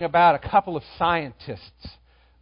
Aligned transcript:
about 0.00 0.34
a 0.34 0.48
couple 0.48 0.76
of 0.76 0.82
scientists 0.98 1.88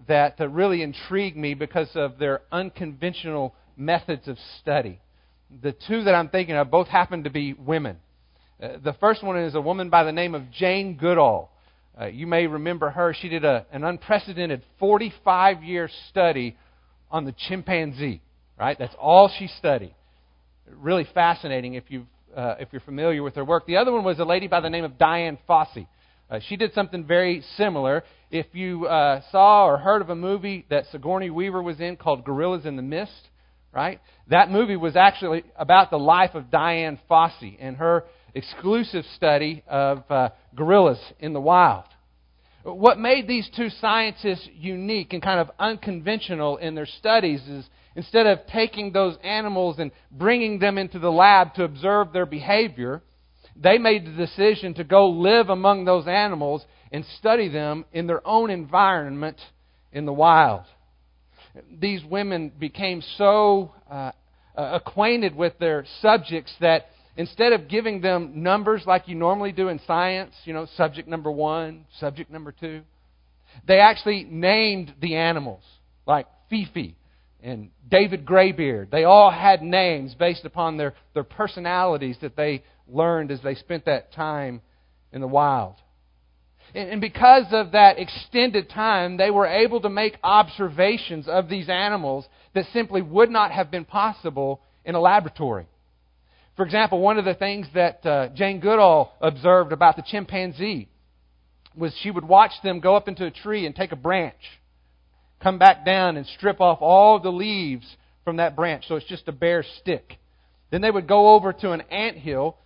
that 0.08 0.40
uh, 0.40 0.48
really 0.48 0.80
intrigue 0.80 1.36
me 1.36 1.52
because 1.52 1.90
of 1.94 2.18
their 2.18 2.40
unconventional 2.50 3.54
methods 3.76 4.26
of 4.26 4.38
study. 4.58 4.98
The 5.62 5.72
two 5.86 6.04
that 6.04 6.14
I'm 6.14 6.30
thinking 6.30 6.56
of 6.56 6.70
both 6.70 6.88
happen 6.88 7.24
to 7.24 7.30
be 7.30 7.52
women. 7.52 7.98
Uh, 8.62 8.78
the 8.82 8.94
first 8.94 9.22
one 9.22 9.38
is 9.38 9.54
a 9.54 9.60
woman 9.60 9.90
by 9.90 10.02
the 10.02 10.12
name 10.12 10.34
of 10.34 10.50
Jane 10.50 10.96
Goodall. 10.96 11.50
Uh, 12.00 12.06
you 12.06 12.26
may 12.26 12.46
remember 12.46 12.88
her. 12.88 13.14
She 13.20 13.28
did 13.28 13.44
a, 13.44 13.66
an 13.70 13.84
unprecedented 13.84 14.62
45 14.78 15.62
year 15.62 15.90
study 16.08 16.56
on 17.10 17.26
the 17.26 17.34
chimpanzee, 17.48 18.22
right? 18.58 18.78
That's 18.78 18.94
all 18.98 19.30
she 19.38 19.46
studied. 19.46 19.94
Really 20.66 21.06
fascinating 21.12 21.74
if, 21.74 21.84
you 21.88 22.06
uh, 22.34 22.54
if 22.60 22.68
you're 22.72 22.80
familiar 22.80 23.22
with 23.22 23.34
her 23.34 23.44
work. 23.44 23.66
The 23.66 23.76
other 23.76 23.92
one 23.92 24.04
was 24.04 24.18
a 24.20 24.24
lady 24.24 24.46
by 24.46 24.60
the 24.60 24.70
name 24.70 24.84
of 24.84 24.96
Dian 24.96 25.36
Fossey. 25.46 25.86
Uh, 26.32 26.40
she 26.48 26.56
did 26.56 26.72
something 26.72 27.04
very 27.04 27.44
similar. 27.58 28.02
If 28.30 28.46
you 28.54 28.86
uh, 28.86 29.20
saw 29.30 29.66
or 29.66 29.76
heard 29.76 30.00
of 30.00 30.08
a 30.08 30.16
movie 30.16 30.64
that 30.70 30.86
Sigourney 30.86 31.28
Weaver 31.28 31.62
was 31.62 31.78
in 31.78 31.96
called 31.96 32.24
Gorillas 32.24 32.64
in 32.64 32.76
the 32.76 32.82
Mist, 32.82 33.28
right? 33.70 34.00
That 34.28 34.50
movie 34.50 34.76
was 34.76 34.96
actually 34.96 35.44
about 35.56 35.90
the 35.90 35.98
life 35.98 36.30
of 36.34 36.50
Dian 36.50 36.98
Fossey 37.10 37.58
and 37.60 37.76
her 37.76 38.04
exclusive 38.34 39.04
study 39.14 39.62
of 39.68 40.10
uh, 40.10 40.30
gorillas 40.54 40.98
in 41.20 41.34
the 41.34 41.40
wild. 41.40 41.84
What 42.62 42.98
made 42.98 43.28
these 43.28 43.50
two 43.54 43.68
scientists 43.68 44.48
unique 44.54 45.12
and 45.12 45.22
kind 45.22 45.38
of 45.38 45.50
unconventional 45.58 46.56
in 46.56 46.74
their 46.74 46.86
studies 46.86 47.42
is 47.46 47.68
instead 47.94 48.26
of 48.26 48.46
taking 48.46 48.92
those 48.92 49.18
animals 49.22 49.78
and 49.78 49.90
bringing 50.10 50.60
them 50.60 50.78
into 50.78 50.98
the 50.98 51.12
lab 51.12 51.52
to 51.56 51.64
observe 51.64 52.14
their 52.14 52.24
behavior, 52.24 53.02
they 53.56 53.78
made 53.78 54.06
the 54.06 54.10
decision 54.10 54.74
to 54.74 54.84
go 54.84 55.08
live 55.08 55.48
among 55.48 55.84
those 55.84 56.06
animals 56.06 56.64
and 56.90 57.04
study 57.18 57.48
them 57.48 57.84
in 57.92 58.06
their 58.06 58.26
own 58.26 58.50
environment 58.50 59.38
in 59.92 60.06
the 60.06 60.12
wild. 60.12 60.64
These 61.78 62.02
women 62.04 62.50
became 62.58 63.02
so 63.16 63.74
uh, 63.90 64.12
acquainted 64.56 65.34
with 65.34 65.58
their 65.58 65.84
subjects 66.00 66.52
that 66.60 66.86
instead 67.16 67.52
of 67.52 67.68
giving 67.68 68.00
them 68.00 68.42
numbers 68.42 68.82
like 68.86 69.08
you 69.08 69.14
normally 69.14 69.52
do 69.52 69.68
in 69.68 69.80
science, 69.86 70.34
you 70.44 70.54
know, 70.54 70.66
subject 70.76 71.08
number 71.08 71.30
one, 71.30 71.84
subject 71.98 72.30
number 72.30 72.52
two, 72.52 72.82
they 73.66 73.78
actually 73.78 74.24
named 74.24 74.94
the 75.00 75.16
animals, 75.16 75.62
like 76.06 76.26
Fifi 76.48 76.96
and 77.42 77.70
David 77.90 78.24
Greybeard. 78.24 78.90
They 78.90 79.04
all 79.04 79.30
had 79.30 79.62
names 79.62 80.14
based 80.14 80.44
upon 80.44 80.76
their, 80.76 80.94
their 81.12 81.24
personalities 81.24 82.16
that 82.22 82.36
they 82.36 82.62
learned 82.88 83.30
as 83.30 83.40
they 83.42 83.54
spent 83.54 83.84
that 83.86 84.12
time 84.12 84.60
in 85.12 85.20
the 85.20 85.28
wild. 85.28 85.74
And 86.74 87.02
because 87.02 87.46
of 87.50 87.72
that 87.72 87.98
extended 87.98 88.70
time, 88.70 89.18
they 89.18 89.30
were 89.30 89.46
able 89.46 89.80
to 89.82 89.90
make 89.90 90.16
observations 90.22 91.28
of 91.28 91.48
these 91.48 91.68
animals 91.68 92.26
that 92.54 92.64
simply 92.72 93.02
would 93.02 93.30
not 93.30 93.50
have 93.50 93.70
been 93.70 93.84
possible 93.84 94.62
in 94.84 94.94
a 94.94 95.00
laboratory. 95.00 95.66
For 96.56 96.64
example, 96.64 97.00
one 97.00 97.18
of 97.18 97.24
the 97.24 97.34
things 97.34 97.66
that 97.74 98.04
uh, 98.06 98.28
Jane 98.28 98.60
Goodall 98.60 99.12
observed 99.20 99.72
about 99.72 99.96
the 99.96 100.02
chimpanzee 100.02 100.88
was 101.76 101.94
she 102.02 102.10
would 102.10 102.26
watch 102.26 102.52
them 102.62 102.80
go 102.80 102.94
up 102.96 103.08
into 103.08 103.26
a 103.26 103.30
tree 103.30 103.66
and 103.66 103.74
take 103.74 103.92
a 103.92 103.96
branch, 103.96 104.60
come 105.42 105.58
back 105.58 105.84
down 105.84 106.16
and 106.16 106.26
strip 106.26 106.60
off 106.60 106.78
all 106.80 107.20
the 107.20 107.32
leaves 107.32 107.96
from 108.24 108.36
that 108.36 108.54
branch 108.54 108.84
so 108.86 108.96
it's 108.96 109.06
just 109.06 109.28
a 109.28 109.32
bare 109.32 109.64
stick. 109.80 110.18
Then 110.70 110.80
they 110.80 110.90
would 110.90 111.06
go 111.06 111.34
over 111.34 111.52
to 111.52 111.72
an 111.72 111.82
ant 111.82 112.16
hill 112.16 112.56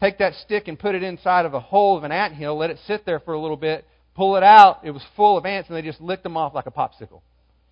take 0.00 0.18
that 0.18 0.34
stick 0.36 0.68
and 0.68 0.78
put 0.78 0.94
it 0.94 1.02
inside 1.02 1.46
of 1.46 1.54
a 1.54 1.60
hole 1.60 1.96
of 1.96 2.04
an 2.04 2.12
ant 2.12 2.34
hill, 2.34 2.56
let 2.56 2.70
it 2.70 2.78
sit 2.86 3.04
there 3.04 3.20
for 3.20 3.34
a 3.34 3.40
little 3.40 3.56
bit, 3.56 3.86
pull 4.14 4.36
it 4.36 4.42
out. 4.42 4.80
It 4.82 4.90
was 4.90 5.02
full 5.16 5.36
of 5.36 5.46
ants, 5.46 5.68
and 5.68 5.76
they 5.76 5.82
just 5.82 6.00
licked 6.00 6.22
them 6.22 6.36
off 6.36 6.54
like 6.54 6.66
a 6.66 6.70
popsicle. 6.70 7.20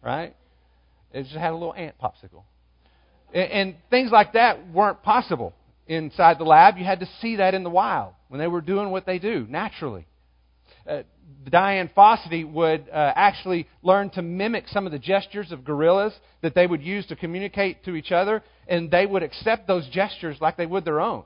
Right? 0.03 0.35
It 1.13 1.25
just 1.25 1.37
had 1.37 1.51
a 1.51 1.55
little 1.55 1.75
ant 1.75 1.97
popsicle. 1.99 2.45
And, 3.33 3.51
and 3.51 3.77
things 3.91 4.11
like 4.11 4.35
that 4.35 4.71
weren't 4.73 5.03
possible 5.03 5.55
inside 5.87 6.39
the 6.39 6.45
lab. 6.45 6.77
You 6.77 6.85
had 6.85 7.01
to 7.01 7.09
see 7.21 7.37
that 7.37 7.55
in 7.55 7.65
the 7.65 7.71
wild 7.71 8.13
when 8.29 8.39
they 8.39 8.47
were 8.47 8.61
doing 8.61 8.91
what 8.91 9.07
they 9.07 9.19
do 9.19 9.47
naturally. 9.49 10.07
Uh, 10.89 11.03
Dian 11.51 11.91
Fossey 11.97 12.51
would 12.51 12.89
uh, 12.89 13.13
actually 13.15 13.67
learn 13.83 14.11
to 14.11 14.23
mimic 14.23 14.69
some 14.69 14.87
of 14.87 14.93
the 14.93 14.99
gestures 14.99 15.53
of 15.53 15.65
gorillas 15.65 16.13
that 16.43 16.55
they 16.55 16.67
would 16.67 16.83
use 16.83 17.07
to 17.07 17.17
communicate 17.17 17.85
to 17.85 17.95
each 17.95 18.13
other, 18.13 18.43
and 18.67 18.91
they 18.91 19.07
would 19.07 19.23
accept 19.23 19.67
those 19.67 19.89
gestures 19.89 20.39
like 20.41 20.57
they 20.57 20.67
would 20.67 20.85
their 20.85 21.01
own. 21.01 21.25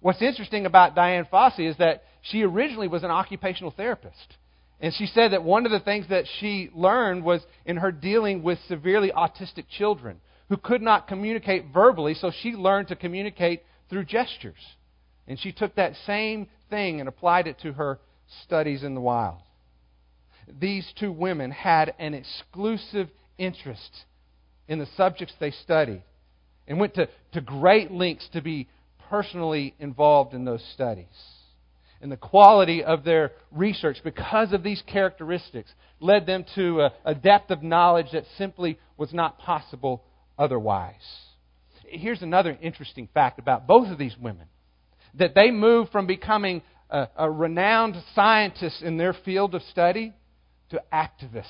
What's 0.00 0.22
interesting 0.22 0.66
about 0.66 0.94
Dian 0.94 1.26
Fossey 1.26 1.68
is 1.68 1.76
that 1.78 2.02
she 2.22 2.42
originally 2.42 2.88
was 2.88 3.02
an 3.02 3.10
occupational 3.10 3.72
therapist. 3.72 4.36
And 4.80 4.94
she 4.94 5.06
said 5.06 5.32
that 5.32 5.42
one 5.42 5.66
of 5.66 5.72
the 5.72 5.80
things 5.80 6.06
that 6.08 6.24
she 6.38 6.70
learned 6.74 7.24
was 7.24 7.44
in 7.64 7.78
her 7.78 7.90
dealing 7.90 8.42
with 8.42 8.58
severely 8.68 9.10
autistic 9.10 9.64
children 9.68 10.20
who 10.48 10.56
could 10.56 10.82
not 10.82 11.08
communicate 11.08 11.66
verbally, 11.74 12.14
so 12.14 12.30
she 12.42 12.52
learned 12.52 12.88
to 12.88 12.96
communicate 12.96 13.62
through 13.90 14.04
gestures. 14.04 14.76
And 15.26 15.38
she 15.38 15.52
took 15.52 15.74
that 15.74 15.94
same 16.06 16.48
thing 16.70 17.00
and 17.00 17.08
applied 17.08 17.46
it 17.46 17.58
to 17.62 17.72
her 17.72 17.98
studies 18.44 18.82
in 18.82 18.94
the 18.94 19.00
wild. 19.00 19.38
These 20.60 20.90
two 20.98 21.12
women 21.12 21.50
had 21.50 21.94
an 21.98 22.14
exclusive 22.14 23.08
interest 23.36 24.04
in 24.68 24.78
the 24.78 24.88
subjects 24.96 25.34
they 25.38 25.50
studied 25.50 26.02
and 26.66 26.78
went 26.78 26.94
to, 26.94 27.08
to 27.32 27.40
great 27.40 27.90
lengths 27.90 28.28
to 28.32 28.40
be 28.40 28.68
personally 29.08 29.74
involved 29.78 30.34
in 30.34 30.44
those 30.44 30.64
studies. 30.74 31.06
And 32.00 32.12
the 32.12 32.16
quality 32.16 32.84
of 32.84 33.04
their 33.04 33.32
research, 33.50 33.98
because 34.04 34.52
of 34.52 34.62
these 34.62 34.82
characteristics, 34.86 35.72
led 35.98 36.26
them 36.26 36.44
to 36.54 36.82
a, 36.82 36.92
a 37.04 37.14
depth 37.14 37.50
of 37.50 37.62
knowledge 37.62 38.12
that 38.12 38.24
simply 38.36 38.78
was 38.96 39.12
not 39.12 39.38
possible 39.38 40.04
otherwise. 40.38 40.94
Here's 41.86 42.22
another 42.22 42.56
interesting 42.60 43.08
fact 43.12 43.38
about 43.38 43.66
both 43.66 43.88
of 43.88 43.98
these 43.98 44.16
women 44.20 44.46
that 45.14 45.34
they 45.34 45.50
moved 45.50 45.90
from 45.90 46.06
becoming 46.06 46.62
a, 46.90 47.08
a 47.16 47.30
renowned 47.30 47.96
scientist 48.14 48.82
in 48.82 48.96
their 48.96 49.12
field 49.24 49.54
of 49.54 49.62
study 49.62 50.14
to 50.70 50.82
activists. 50.92 51.46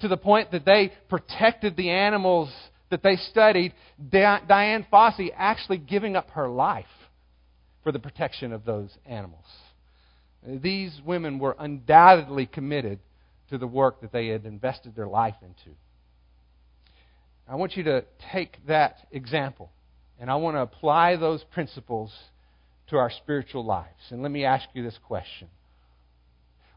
To 0.00 0.08
the 0.08 0.16
point 0.16 0.50
that 0.50 0.64
they 0.64 0.92
protected 1.08 1.76
the 1.76 1.90
animals 1.90 2.52
that 2.90 3.02
they 3.02 3.16
studied, 3.16 3.72
Dian 4.10 4.86
Fossey 4.92 5.30
actually 5.36 5.78
giving 5.78 6.16
up 6.16 6.30
her 6.30 6.48
life 6.48 6.84
for 7.82 7.92
the 7.92 7.98
protection 7.98 8.52
of 8.52 8.64
those 8.64 8.90
animals. 9.06 9.44
These 10.46 11.00
women 11.04 11.38
were 11.38 11.56
undoubtedly 11.58 12.46
committed 12.46 13.00
to 13.50 13.58
the 13.58 13.66
work 13.66 14.00
that 14.00 14.12
they 14.12 14.28
had 14.28 14.44
invested 14.44 14.94
their 14.94 15.06
life 15.06 15.34
into. 15.42 15.76
I 17.48 17.54
want 17.54 17.76
you 17.76 17.84
to 17.84 18.04
take 18.32 18.58
that 18.66 18.96
example 19.12 19.70
and 20.18 20.30
I 20.30 20.36
want 20.36 20.56
to 20.56 20.62
apply 20.62 21.16
those 21.16 21.44
principles 21.44 22.12
to 22.88 22.96
our 22.96 23.10
spiritual 23.10 23.64
lives. 23.64 24.00
And 24.10 24.22
let 24.22 24.30
me 24.30 24.44
ask 24.44 24.64
you 24.74 24.82
this 24.82 24.98
question 25.06 25.48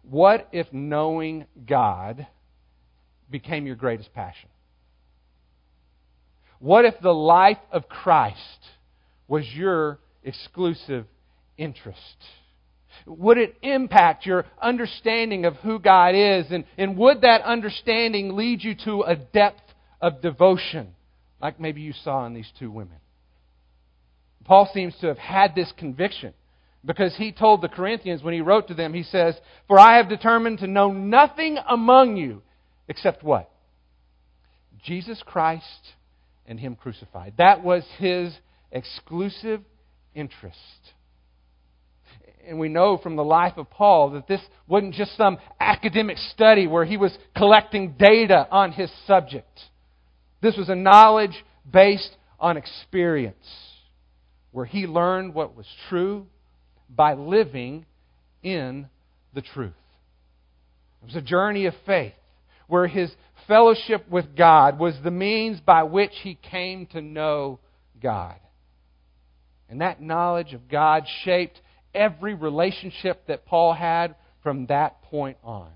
What 0.04 0.48
if 0.52 0.72
knowing 0.72 1.46
God 1.68 2.28
became 3.30 3.66
your 3.66 3.76
greatest 3.76 4.14
passion? 4.14 4.50
What 6.60 6.86
if 6.86 6.96
the 7.02 7.14
life 7.14 7.58
of 7.72 7.88
Christ 7.88 8.38
was 9.28 9.46
your 9.54 10.00
exclusive 10.24 11.06
interest? 11.58 12.00
Would 13.06 13.38
it 13.38 13.56
impact 13.62 14.26
your 14.26 14.46
understanding 14.62 15.46
of 15.46 15.56
who 15.58 15.80
God 15.80 16.16
is? 16.16 16.48
And, 16.52 16.66
and 16.78 16.98
would 16.98 17.22
that 17.22 17.42
understanding 17.42 18.36
lead 18.36 18.64
you 18.64 18.76
to 18.86 19.04
a 19.04 19.16
depth 19.16 19.62
of 20.02 20.22
devotion, 20.22 20.90
like 21.42 21.60
maybe 21.60 21.82
you 21.82 21.94
saw 21.94 22.26
in 22.26 22.34
these 22.34 22.52
two 22.60 22.70
women? 22.70 22.98
Paul 24.44 24.70
seems 24.74 24.96
to 25.00 25.08
have 25.08 25.18
had 25.18 25.56
this 25.56 25.72
conviction 25.78 26.34
because 26.84 27.16
he 27.16 27.32
told 27.32 27.62
the 27.62 27.68
Corinthians 27.68 28.24
when 28.24 28.34
he 28.34 28.42
wrote 28.42 28.68
to 28.68 28.74
them, 28.74 28.94
he 28.94 29.04
says, 29.04 29.36
For 29.68 29.80
I 29.80 29.98
have 29.98 30.10
determined 30.10 30.60
to 30.60 30.68
know 30.68 30.92
nothing 30.92 31.58
among 31.68 32.18
you 32.18 32.42
except 32.88 33.24
what? 33.24 33.50
Jesus 34.84 35.22
Christ 35.26 35.94
and 36.50 36.60
Him 36.60 36.76
crucified. 36.76 37.36
That 37.38 37.64
was 37.64 37.86
his 38.00 38.36
exclusive 38.72 39.62
interest. 40.14 40.58
And 42.46 42.60
we 42.60 42.70
know 42.70 42.98
from 42.98 43.16
the 43.16 43.24
life 43.24 43.54
of 43.58 43.70
Paul 43.70 44.10
that 44.12 44.28
this 44.28 44.42
wasn't 44.68 44.96
just 44.96 45.16
some 45.16 45.38
academic 45.60 46.18
study 46.34 46.66
where 46.66 46.84
he 46.84 46.98
was 46.98 47.16
collecting 47.38 47.94
data 48.00 48.48
on 48.50 48.72
his 48.72 48.92
subject. 49.06 49.60
This 50.42 50.58
was 50.58 50.70
a 50.70 50.76
knowledge 50.76 51.44
based 51.72 52.10
on 52.40 52.58
experience, 52.58 53.36
where 54.52 54.66
he 54.66 54.88
learned 54.88 55.36
what 55.36 55.56
was 55.56 55.68
true 55.90 56.26
by 56.90 57.14
living 57.14 57.86
in 58.42 58.88
the 59.34 59.42
truth. 59.42 59.74
It 61.04 61.06
was 61.06 61.16
a 61.16 61.22
journey 61.22 61.68
of 61.68 61.76
faith 61.86 62.14
where 62.70 62.88
his 62.88 63.12
fellowship 63.48 64.08
with 64.10 64.36
God 64.38 64.80
was 64.80 64.94
the 65.04 65.12
means 65.12 65.60
by 65.60 65.84
which 65.84 66.14
he 66.22 66.36
came 66.36 66.86
to 66.88 67.02
know 67.02 67.60
God. 68.02 68.36
And 69.68 69.82
that 69.82 70.02
knowledge 70.02 70.54
of 70.54 70.70
God 70.70 71.04
shaped 71.24 71.60
every 71.94 72.36
relationship 72.36 73.26
that 73.28 73.46
Paul 73.46 73.74
had 73.74 74.16
from 74.44 74.68
that 74.68 75.02
point 75.02 75.38
on. 75.44 75.70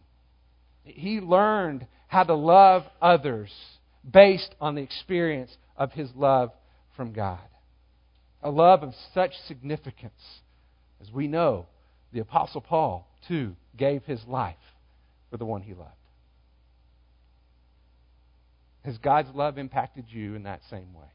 He 0.83 1.19
learned 1.19 1.87
how 2.07 2.23
to 2.23 2.35
love 2.35 2.83
others 3.01 3.51
based 4.09 4.53
on 4.61 4.75
the 4.75 4.81
experience 4.81 5.55
of 5.75 5.91
his 5.91 6.09
love 6.15 6.51
from 6.95 7.11
God. 7.11 7.39
A 8.43 8.51
love 8.51 8.83
of 8.83 8.93
such 9.13 9.31
significance, 9.47 10.13
as 11.01 11.09
we 11.11 11.27
know, 11.27 11.65
the 12.11 12.19
Apostle 12.19 12.61
Paul, 12.61 13.07
too, 13.27 13.55
gave 13.75 14.03
his 14.03 14.23
life 14.27 14.55
for 15.31 15.37
the 15.37 15.45
one 15.45 15.61
he 15.63 15.73
loved. 15.73 15.89
Has 18.83 18.97
God's 18.97 19.29
love 19.33 19.57
impacted 19.57 20.05
you 20.09 20.35
in 20.35 20.43
that 20.43 20.61
same 20.69 20.93
way? 20.93 21.07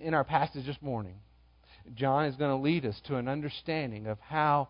In 0.00 0.14
our 0.14 0.24
passage 0.24 0.66
this 0.66 0.80
morning, 0.80 1.16
John 1.94 2.24
is 2.26 2.36
going 2.36 2.50
to 2.50 2.62
lead 2.62 2.86
us 2.86 3.00
to 3.06 3.16
an 3.16 3.28
understanding 3.28 4.06
of 4.06 4.18
how 4.20 4.68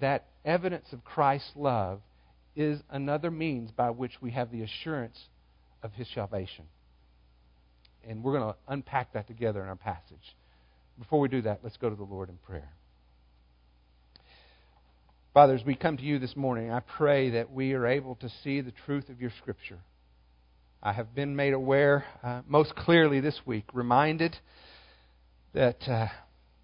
that 0.00 0.26
evidence 0.44 0.86
of 0.92 1.04
Christ's 1.04 1.52
love 1.54 2.00
is 2.56 2.80
another 2.90 3.30
means 3.30 3.70
by 3.70 3.90
which 3.90 4.12
we 4.20 4.32
have 4.32 4.50
the 4.50 4.62
assurance 4.62 5.18
of 5.82 5.92
his 5.92 6.08
salvation. 6.12 6.64
And 8.08 8.24
we're 8.24 8.38
going 8.38 8.52
to 8.52 8.58
unpack 8.68 9.12
that 9.12 9.26
together 9.26 9.62
in 9.62 9.68
our 9.68 9.76
passage. 9.76 10.36
Before 10.98 11.20
we 11.20 11.28
do 11.28 11.42
that, 11.42 11.60
let's 11.62 11.76
go 11.76 11.90
to 11.90 11.96
the 11.96 12.04
Lord 12.04 12.28
in 12.28 12.38
prayer. 12.38 12.70
Father, 15.36 15.54
as 15.54 15.66
we 15.66 15.74
come 15.74 15.98
to 15.98 16.02
you 16.02 16.18
this 16.18 16.34
morning, 16.34 16.72
I 16.72 16.80
pray 16.80 17.28
that 17.32 17.52
we 17.52 17.74
are 17.74 17.86
able 17.86 18.14
to 18.22 18.30
see 18.42 18.62
the 18.62 18.72
truth 18.86 19.10
of 19.10 19.20
your 19.20 19.30
Scripture. 19.42 19.80
I 20.82 20.94
have 20.94 21.14
been 21.14 21.36
made 21.36 21.52
aware 21.52 22.06
uh, 22.22 22.40
most 22.48 22.74
clearly 22.74 23.20
this 23.20 23.38
week, 23.44 23.66
reminded 23.74 24.34
that 25.52 25.86
uh, 25.86 26.06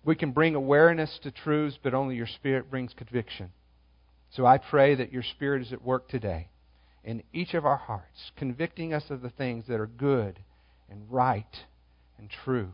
we 0.07 0.15
can 0.15 0.33
bring 0.33 0.55
awareness 0.55 1.19
to 1.23 1.31
truths, 1.31 1.79
but 1.83 1.93
only 1.93 2.17
your 2.17 2.27
Spirit 2.27 2.71
brings 2.71 2.95
conviction. 2.95 3.51
So 4.31 4.47
I 4.47 4.57
pray 4.57 4.95
that 4.95 5.13
your 5.13 5.23
Spirit 5.23 5.61
is 5.61 5.75
at 5.75 5.85
work 5.85 6.09
today 6.09 6.49
in 7.05 7.23
each 7.35 7.53
of 7.53 7.67
our 7.67 7.77
hearts, 7.77 8.31
convicting 8.39 8.95
us 8.95 9.05
of 9.11 9.21
the 9.21 9.29
things 9.29 9.67
that 9.69 9.81
are 9.81 9.87
good 9.87 10.39
and 10.89 11.03
right 11.11 11.45
and 12.17 12.31
true. 12.43 12.73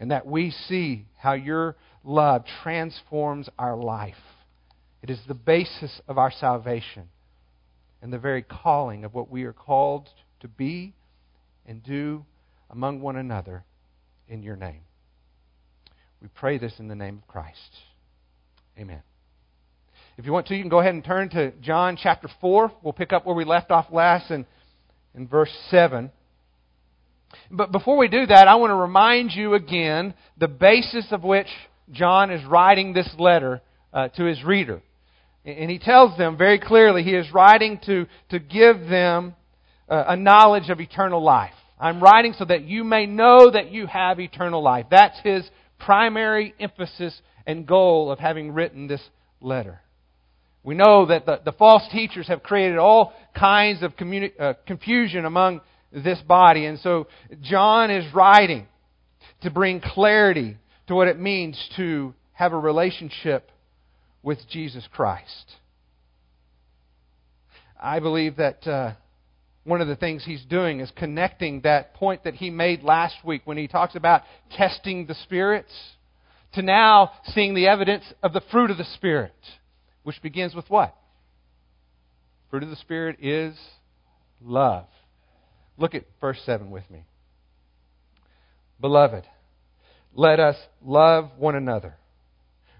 And 0.00 0.10
that 0.10 0.26
we 0.26 0.50
see 0.50 1.06
how 1.16 1.34
your 1.34 1.76
love 2.02 2.42
transforms 2.64 3.48
our 3.56 3.76
life. 3.76 4.16
It 5.02 5.10
is 5.10 5.18
the 5.26 5.34
basis 5.34 6.00
of 6.06 6.16
our 6.16 6.30
salvation 6.30 7.08
and 8.00 8.12
the 8.12 8.18
very 8.18 8.42
calling 8.42 9.04
of 9.04 9.14
what 9.14 9.30
we 9.30 9.44
are 9.44 9.52
called 9.52 10.08
to 10.40 10.48
be 10.48 10.94
and 11.66 11.82
do 11.82 12.24
among 12.70 13.00
one 13.00 13.16
another 13.16 13.64
in 14.28 14.42
your 14.42 14.56
name. 14.56 14.82
We 16.20 16.28
pray 16.28 16.58
this 16.58 16.74
in 16.78 16.86
the 16.86 16.94
name 16.94 17.18
of 17.18 17.26
Christ. 17.26 17.58
Amen. 18.78 19.02
If 20.16 20.24
you 20.24 20.32
want 20.32 20.46
to, 20.48 20.54
you 20.54 20.62
can 20.62 20.68
go 20.68 20.80
ahead 20.80 20.94
and 20.94 21.04
turn 21.04 21.30
to 21.30 21.50
John 21.62 21.98
chapter 22.00 22.28
4. 22.40 22.72
We'll 22.82 22.92
pick 22.92 23.12
up 23.12 23.26
where 23.26 23.34
we 23.34 23.44
left 23.44 23.70
off 23.70 23.86
last 23.90 24.30
in, 24.30 24.46
in 25.14 25.26
verse 25.26 25.52
7. 25.70 26.12
But 27.50 27.72
before 27.72 27.96
we 27.96 28.08
do 28.08 28.26
that, 28.26 28.46
I 28.46 28.54
want 28.56 28.70
to 28.70 28.76
remind 28.76 29.32
you 29.32 29.54
again 29.54 30.14
the 30.38 30.48
basis 30.48 31.06
of 31.10 31.24
which 31.24 31.48
John 31.90 32.30
is 32.30 32.44
writing 32.44 32.92
this 32.92 33.10
letter 33.18 33.62
uh, 33.92 34.08
to 34.08 34.24
his 34.24 34.42
reader. 34.44 34.80
And 35.44 35.70
he 35.70 35.78
tells 35.78 36.16
them 36.16 36.36
very 36.36 36.58
clearly 36.58 37.02
he 37.02 37.14
is 37.14 37.32
writing 37.32 37.80
to, 37.86 38.06
to 38.30 38.38
give 38.38 38.88
them 38.88 39.34
a 39.88 40.16
knowledge 40.16 40.70
of 40.70 40.80
eternal 40.80 41.22
life. 41.22 41.52
I'm 41.78 42.00
writing 42.00 42.34
so 42.38 42.44
that 42.44 42.62
you 42.62 42.84
may 42.84 43.06
know 43.06 43.50
that 43.50 43.72
you 43.72 43.86
have 43.86 44.20
eternal 44.20 44.62
life. 44.62 44.86
That's 44.90 45.18
his 45.24 45.48
primary 45.80 46.54
emphasis 46.60 47.20
and 47.44 47.66
goal 47.66 48.12
of 48.12 48.20
having 48.20 48.52
written 48.52 48.86
this 48.86 49.02
letter. 49.40 49.80
We 50.62 50.76
know 50.76 51.06
that 51.06 51.26
the, 51.26 51.40
the 51.44 51.52
false 51.52 51.82
teachers 51.90 52.28
have 52.28 52.44
created 52.44 52.78
all 52.78 53.12
kinds 53.36 53.82
of 53.82 53.96
communi- 53.96 54.40
uh, 54.40 54.54
confusion 54.66 55.24
among 55.24 55.60
this 55.90 56.20
body. 56.20 56.66
And 56.66 56.78
so 56.78 57.08
John 57.42 57.90
is 57.90 58.14
writing 58.14 58.68
to 59.42 59.50
bring 59.50 59.80
clarity 59.80 60.56
to 60.86 60.94
what 60.94 61.08
it 61.08 61.18
means 61.18 61.58
to 61.76 62.14
have 62.32 62.52
a 62.52 62.58
relationship 62.58 63.50
with 64.22 64.38
Jesus 64.48 64.86
Christ. 64.92 65.56
I 67.80 67.98
believe 67.98 68.36
that 68.36 68.66
uh, 68.66 68.92
one 69.64 69.80
of 69.80 69.88
the 69.88 69.96
things 69.96 70.24
he's 70.24 70.44
doing 70.44 70.80
is 70.80 70.90
connecting 70.96 71.62
that 71.62 71.94
point 71.94 72.24
that 72.24 72.34
he 72.34 72.50
made 72.50 72.82
last 72.82 73.16
week 73.24 73.42
when 73.44 73.56
he 73.56 73.68
talks 73.68 73.94
about 73.94 74.22
testing 74.56 75.06
the 75.06 75.14
spirits 75.14 75.72
to 76.54 76.62
now 76.62 77.10
seeing 77.26 77.54
the 77.54 77.66
evidence 77.66 78.04
of 78.22 78.32
the 78.32 78.42
fruit 78.50 78.70
of 78.70 78.78
the 78.78 78.84
Spirit, 78.84 79.34
which 80.02 80.20
begins 80.22 80.54
with 80.54 80.68
what? 80.68 80.94
Fruit 82.50 82.62
of 82.62 82.70
the 82.70 82.76
Spirit 82.76 83.16
is 83.20 83.56
love. 84.40 84.86
Look 85.78 85.94
at 85.94 86.04
verse 86.20 86.38
7 86.44 86.70
with 86.70 86.88
me. 86.90 87.04
Beloved, 88.80 89.24
let 90.14 90.40
us 90.40 90.56
love 90.84 91.30
one 91.38 91.54
another, 91.54 91.96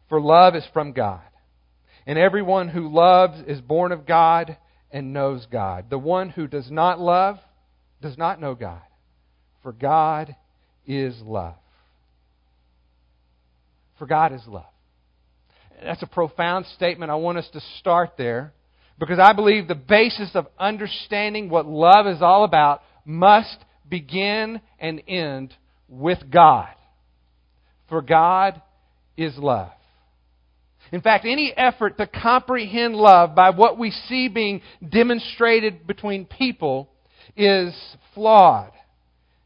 for 0.08 0.20
love 0.20 0.54
is 0.54 0.64
from 0.72 0.92
God. 0.92 1.22
And 2.06 2.18
everyone 2.18 2.68
who 2.68 2.92
loves 2.92 3.40
is 3.46 3.60
born 3.60 3.92
of 3.92 4.06
God 4.06 4.56
and 4.90 5.12
knows 5.12 5.46
God. 5.50 5.86
The 5.90 5.98
one 5.98 6.30
who 6.30 6.46
does 6.46 6.70
not 6.70 7.00
love 7.00 7.38
does 8.00 8.18
not 8.18 8.40
know 8.40 8.54
God, 8.54 8.82
for 9.62 9.72
God 9.72 10.34
is 10.86 11.14
love. 11.22 11.54
For 13.98 14.06
God 14.06 14.32
is 14.32 14.42
love. 14.48 14.64
That's 15.82 16.02
a 16.02 16.08
profound 16.08 16.66
statement. 16.74 17.10
I 17.10 17.14
want 17.14 17.38
us 17.38 17.48
to 17.52 17.60
start 17.78 18.14
there 18.18 18.52
because 18.98 19.18
I 19.18 19.32
believe 19.32 19.68
the 19.68 19.74
basis 19.74 20.30
of 20.34 20.46
understanding 20.58 21.48
what 21.48 21.66
love 21.66 22.06
is 22.06 22.20
all 22.20 22.44
about 22.44 22.82
must 23.04 23.58
begin 23.88 24.60
and 24.78 25.02
end 25.06 25.54
with 25.88 26.18
God. 26.30 26.68
For 27.88 28.02
God 28.02 28.60
is 29.16 29.36
love. 29.36 29.72
In 30.92 31.00
fact, 31.00 31.24
any 31.24 31.52
effort 31.56 31.96
to 31.96 32.06
comprehend 32.06 32.94
love 32.94 33.34
by 33.34 33.48
what 33.50 33.78
we 33.78 33.90
see 33.90 34.28
being 34.28 34.60
demonstrated 34.86 35.86
between 35.86 36.26
people 36.26 36.90
is 37.34 37.74
flawed. 38.14 38.72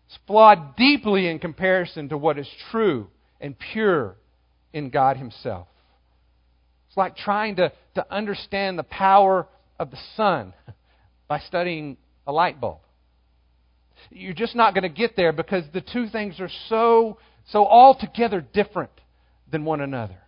It's 0.07 0.19
flawed 0.27 0.75
deeply 0.77 1.29
in 1.29 1.39
comparison 1.39 2.09
to 2.09 2.19
what 2.19 2.37
is 2.37 2.49
true 2.73 3.07
and 3.41 3.55
pure 3.73 4.17
in 4.73 4.91
God 4.91 5.17
Himself. 5.17 5.69
It's 6.89 6.97
like 6.97 7.17
trying 7.17 7.57
to, 7.57 7.71
to 7.95 8.13
understand 8.13 8.77
the 8.77 8.85
power 8.85 9.47
of 9.79 9.93
the 9.93 9.99
sun 10.17 10.53
by 11.29 11.39
studying 11.39 11.97
a 12.27 12.33
light 12.33 12.61
bulb. 12.61 12.81
You're 14.11 14.35
just 14.35 14.57
not 14.57 14.75
going 14.75 14.83
to 14.83 14.89
get 14.89 15.15
there 15.15 15.33
because 15.33 15.65
the 15.73 15.81
two 15.81 16.09
things 16.09 16.41
are 16.41 16.51
so, 16.69 17.19
so 17.51 17.65
altogether 17.65 18.41
different 18.41 18.91
than 19.49 19.65
one 19.65 19.81
another 19.81 20.19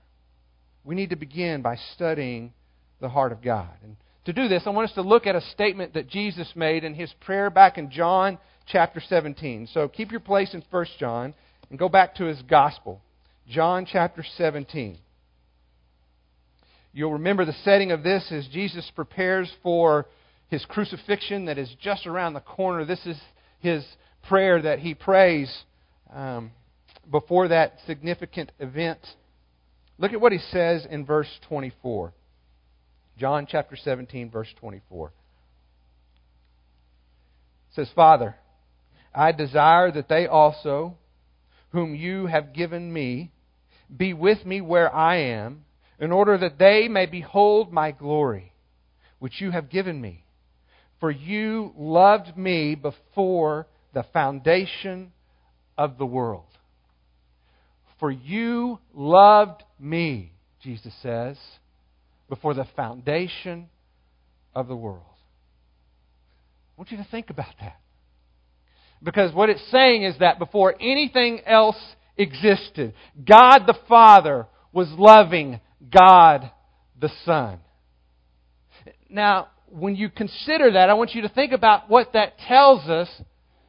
we 0.89 0.95
need 0.95 1.11
to 1.11 1.17
begin 1.17 1.61
by 1.61 1.77
studying 1.95 2.51
the 2.99 3.11
heart 3.11 3.31
of 3.31 3.43
God. 3.43 3.69
And 3.85 3.97
to 4.25 4.33
do 4.33 4.49
this, 4.49 4.63
I 4.65 4.71
want 4.71 4.89
us 4.89 4.95
to 4.95 5.03
look 5.03 5.27
at 5.27 5.37
a 5.37 5.43
statement 5.43 5.93
that 5.93 6.09
Jesus 6.09 6.51
made 6.57 6.83
in 6.83 6.95
his 6.95 7.13
prayer 7.21 7.51
back 7.51 7.77
in 7.77 7.91
John 7.91 8.39
chapter 8.67 8.99
17. 9.07 9.69
So 9.75 9.87
keep 9.87 10.11
your 10.11 10.21
place 10.21 10.55
in 10.55 10.65
1 10.71 10.87
John 10.99 11.35
and 11.69 11.79
go 11.79 11.91
back 11.91 12.15
to 12.15 12.25
his 12.25 12.41
gospel. 12.41 13.03
John 13.47 13.85
chapter 13.85 14.25
17. 14.39 14.97
You'll 16.95 17.13
remember 17.13 17.45
the 17.45 17.53
setting 17.65 17.93
of 17.93 18.03
this 18.03 18.27
as 18.33 18.49
Jesus 18.49 18.91
prepares 18.97 19.53
for 19.63 20.07
his 20.49 20.65
crucifixion 20.65 21.45
that 21.45 21.59
is 21.59 21.71
just 21.83 22.07
around 22.07 22.33
the 22.33 22.41
corner. 22.41 22.87
This 22.87 23.05
is 23.05 23.21
his 23.61 23.85
prayer 24.27 24.63
that 24.63 24.79
he 24.79 24.95
prays 24.95 25.55
um, 26.11 26.51
before 27.11 27.49
that 27.49 27.75
significant 27.87 28.53
event 28.59 29.01
Look 29.99 30.13
at 30.13 30.21
what 30.21 30.33
he 30.33 30.39
says 30.39 30.87
in 30.89 31.05
verse 31.05 31.29
24. 31.49 32.13
John 33.19 33.47
chapter 33.51 33.77
17, 33.77 34.31
verse 34.31 34.49
24. 34.61 35.09
It 35.09 35.13
says, 37.75 37.91
Father, 37.95 38.37
I 39.15 39.33
desire 39.33 39.91
that 39.91 40.09
they 40.09 40.27
also, 40.27 40.97
whom 41.71 41.95
you 41.95 42.27
have 42.27 42.55
given 42.55 42.93
me, 42.93 43.33
be 43.95 44.13
with 44.15 44.47
me 44.47 44.61
where 44.61 44.95
I 44.95 45.17
am, 45.17 45.65
in 45.99 46.13
order 46.13 46.39
that 46.39 46.59
they 46.59 46.87
may 46.87 47.07
behold 47.07 47.73
my 47.73 47.91
glory, 47.91 48.53
which 49.19 49.41
you 49.41 49.51
have 49.51 49.69
given 49.69 50.01
me. 50.01 50.25
For 51.01 51.11
you 51.11 51.73
loved 51.77 52.37
me 52.37 52.77
before 52.77 53.67
the 53.95 54.05
foundation 54.13 55.13
of 55.77 55.99
the 55.99 56.07
world. 56.07 56.45
For 57.99 58.13
you 58.13 58.79
loved 58.95 59.65
me, 59.79 60.33
Jesus 60.63 60.93
says, 61.03 61.37
before 62.29 62.55
the 62.55 62.67
foundation 62.77 63.69
of 64.55 64.69
the 64.69 64.77
world. 64.77 65.03
I 66.77 66.81
want 66.81 66.91
you 66.91 66.97
to 66.99 67.07
think 67.11 67.31
about 67.31 67.55
that. 67.61 67.81
Because 69.03 69.33
what 69.33 69.49
it's 69.49 69.71
saying 69.71 70.03
is 70.03 70.19
that 70.19 70.39
before 70.39 70.75
anything 70.81 71.41
else 71.47 71.77
existed, 72.17 72.95
God 73.25 73.61
the 73.67 73.79
Father 73.89 74.47
was 74.73 74.89
loving 74.91 75.61
God 75.91 76.51
the 77.01 77.11
Son. 77.25 77.61
Now, 79.09 79.49
when 79.71 79.97
you 79.97 80.11
consider 80.11 80.73
that, 80.73 80.91
I 80.91 80.95
want 80.95 81.15
you 81.15 81.23
to 81.23 81.29
think 81.29 81.53
about 81.53 81.89
what 81.89 82.13
that 82.15 82.39
tells 82.39 82.89
us 82.89 83.09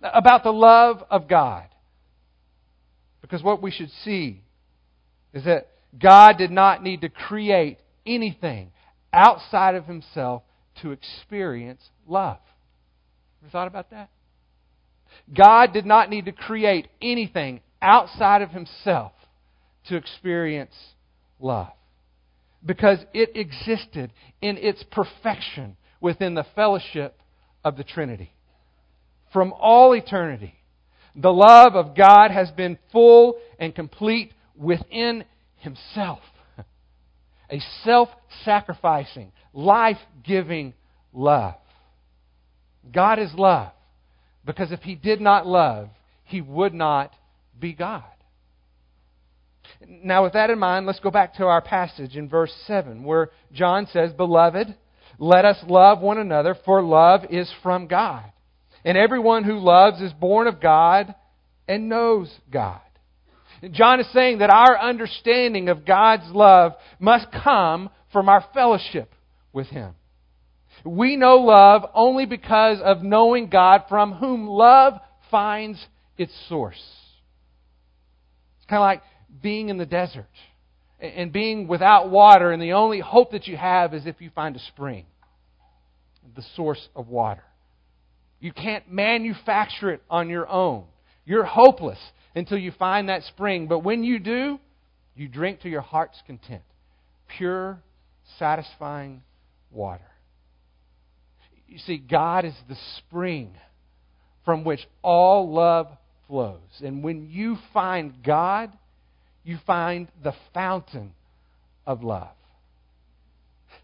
about 0.02 0.44
the 0.44 0.52
love 0.52 1.04
of 1.10 1.28
God. 1.28 1.66
Because 3.22 3.44
what 3.44 3.62
we 3.62 3.72
should 3.72 3.92
see 4.04 4.42
is 5.34 5.44
that 5.46 5.70
God 5.98 6.38
did 6.38 6.52
not 6.52 6.84
need 6.84 7.02
to 7.02 7.10
create 7.10 7.80
anything 8.06 8.72
outside 9.12 9.76
of 9.76 9.86
himself 9.86 10.44
to 10.82 10.92
experience 10.92 11.82
love. 12.08 12.38
Ever 13.42 13.52
thought 13.52 13.68
about 13.68 13.90
that? 13.92 14.10
God 15.36 15.74
did 15.74 15.86
not 15.86 16.10
need 16.10 16.26
to 16.26 16.32
create 16.32 16.88
anything 17.02 17.62
outside 17.82 18.42
of 18.42 18.50
himself 18.50 19.12
to 19.88 19.96
experience 19.96 20.74
love. 21.40 21.72
Because 22.66 23.00
it 23.14 23.32
existed 23.36 24.12
in 24.42 24.58
its 24.58 24.84
perfection 24.92 25.78
within 26.02 26.36
the 26.36 26.46
fellowship 26.56 27.20
of 27.64 27.78
the 27.78 27.84
Trinity. 27.84 28.34
From 29.32 29.54
all 29.54 29.94
eternity, 29.94 30.56
the 31.16 31.32
love 31.32 31.76
of 31.76 31.96
God 31.96 32.32
has 32.32 32.52
been 32.52 32.78
full 32.92 33.38
and 33.58 33.74
complete 33.74 34.34
within 34.56 35.24
Himself. 35.60 36.20
A 37.52 37.60
self 37.84 38.10
sacrificing, 38.46 39.32
life 39.54 39.98
giving 40.24 40.74
love. 41.14 41.56
God 42.92 43.20
is 43.20 43.34
love. 43.34 43.72
Because 44.46 44.72
if 44.72 44.82
He 44.82 44.96
did 44.96 45.22
not 45.22 45.48
love, 45.48 45.90
He 46.26 46.42
would 46.42 46.74
not 46.74 47.14
be 47.60 47.74
God. 47.74 48.04
Now, 49.88 50.24
with 50.24 50.34
that 50.34 50.50
in 50.50 50.60
mind, 50.60 50.86
let's 50.86 51.00
go 51.00 51.12
back 51.12 51.36
to 51.36 51.46
our 51.46 51.62
passage 51.62 52.16
in 52.16 52.30
verse 52.30 52.54
7, 52.66 53.04
where 53.04 53.30
John 53.54 53.88
says, 53.92 54.12
Beloved, 54.14 54.76
let 55.18 55.46
us 55.46 55.58
love 55.68 56.02
one 56.02 56.18
another, 56.18 56.56
for 56.66 56.82
love 56.82 57.22
is 57.30 57.52
from 57.62 57.88
God. 57.88 58.24
And 58.86 58.98
everyone 58.98 59.44
who 59.44 59.60
loves 59.60 60.02
is 60.02 60.14
born 60.14 60.48
of 60.48 60.62
God 60.62 61.14
and 61.68 61.90
knows 61.90 62.32
God. 62.52 62.82
John 63.72 64.00
is 64.00 64.12
saying 64.14 64.40
that 64.40 64.50
our 64.50 64.80
understanding 64.80 65.70
of 65.70 65.86
God's 65.86 66.30
love 66.32 66.74
must 67.00 67.28
come 67.32 67.90
from 68.12 68.30
our 68.30 68.46
fellowship 68.54 69.14
with 69.52 69.68
Him. 69.68 69.96
We 70.86 71.18
know 71.18 71.38
love 71.38 71.84
only 71.94 72.26
because 72.26 72.80
of 72.82 73.04
knowing 73.04 73.50
God 73.50 73.84
from 73.90 74.14
whom 74.14 74.48
love 74.48 74.94
finds 75.30 75.86
its 76.18 76.34
source. 76.48 76.82
It's 78.58 78.66
kind 78.70 78.80
of 78.80 78.86
like 78.86 79.02
being 79.42 79.70
in 79.70 79.78
the 79.78 79.86
desert 79.86 80.30
and 81.00 81.32
being 81.32 81.68
without 81.68 82.10
water, 82.10 82.52
and 82.52 82.62
the 82.62 82.74
only 82.74 83.00
hope 83.00 83.32
that 83.32 83.48
you 83.48 83.56
have 83.58 83.94
is 83.94 84.06
if 84.06 84.20
you 84.20 84.30
find 84.36 84.56
a 84.56 84.60
spring, 84.60 85.06
the 86.36 86.44
source 86.56 86.90
of 86.96 87.08
water. 87.08 87.44
You 88.40 88.54
can't 88.54 88.92
manufacture 88.92 89.92
it 89.92 90.02
on 90.10 90.30
your 90.30 90.48
own. 90.48 90.86
You're 91.26 91.46
hopeless 91.46 92.00
until 92.36 92.58
you 92.58 92.72
find 92.72 93.10
that 93.10 93.24
spring. 93.24 93.68
But 93.68 93.80
when 93.80 94.04
you 94.04 94.20
do, 94.20 94.60
you 95.16 95.28
drink 95.28 95.62
to 95.62 95.70
your 95.70 95.82
heart's 95.82 96.22
content 96.26 96.64
pure, 97.38 97.80
satisfying 98.40 99.22
water. 99.72 100.04
You 101.68 101.78
see, 101.78 101.98
God 101.98 102.46
is 102.46 102.56
the 102.68 102.78
spring 102.98 103.56
from 104.44 104.64
which 104.64 104.80
all 105.04 105.54
love 105.54 105.88
flows. 106.28 106.82
And 106.82 107.04
when 107.04 107.30
you 107.30 107.58
find 107.72 108.24
God, 108.24 108.72
you 109.44 109.60
find 109.68 110.08
the 110.24 110.34
fountain 110.54 111.14
of 111.86 112.04
love. 112.04 112.30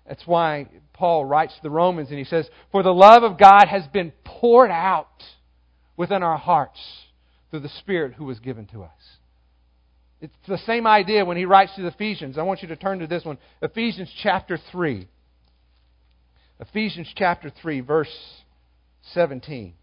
That's 0.08 0.26
why 0.26 0.68
Paul 0.94 1.26
writes 1.26 1.56
to 1.56 1.62
the 1.62 1.70
Romans 1.70 2.10
and 2.10 2.18
he 2.18 2.26
says, 2.26 2.50
For 2.72 2.82
the 2.82 2.94
love 2.94 3.24
of 3.24 3.38
God 3.38 3.68
has 3.68 3.86
been 3.88 4.12
poured 4.24 4.72
out 4.72 5.24
within 5.98 6.24
our 6.24 6.38
hearts 6.38 6.80
through 7.56 7.62
the 7.62 7.70
Spirit 7.80 8.14
who 8.16 8.26
was 8.26 8.38
given 8.40 8.66
to 8.66 8.84
us. 8.84 8.92
It's 10.20 10.36
the 10.46 10.58
same 10.66 10.86
idea 10.86 11.24
when 11.24 11.38
he 11.38 11.46
writes 11.46 11.74
to 11.78 11.84
the 11.84 11.88
Ephesians. 11.88 12.38
I 12.38 12.42
want 12.42 12.62
you 12.62 12.68
to 12.68 12.76
turn 12.76 13.00
to 13.00 13.08
this 13.08 13.24
one 13.24 13.38
Ephesians 13.62 14.12
chapter 14.22 14.60
3. 14.74 15.08
Ephesians 16.60 17.10
chapter 17.16 17.50
3, 17.62 17.80
verse 17.80 18.14
17. 19.14 19.74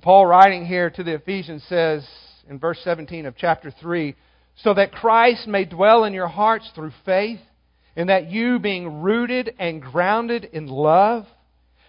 Paul, 0.00 0.24
writing 0.24 0.64
here 0.64 0.88
to 0.88 1.02
the 1.02 1.14
Ephesians, 1.14 1.62
says 1.68 2.08
in 2.48 2.58
verse 2.58 2.78
17 2.82 3.26
of 3.26 3.36
chapter 3.36 3.70
3 3.82 4.14
So 4.56 4.72
that 4.72 4.92
Christ 4.92 5.46
may 5.46 5.66
dwell 5.66 6.04
in 6.04 6.14
your 6.14 6.28
hearts 6.28 6.70
through 6.74 6.92
faith, 7.04 7.40
and 7.96 8.08
that 8.08 8.30
you, 8.30 8.58
being 8.58 9.02
rooted 9.02 9.54
and 9.58 9.82
grounded 9.82 10.48
in 10.54 10.68
love, 10.68 11.26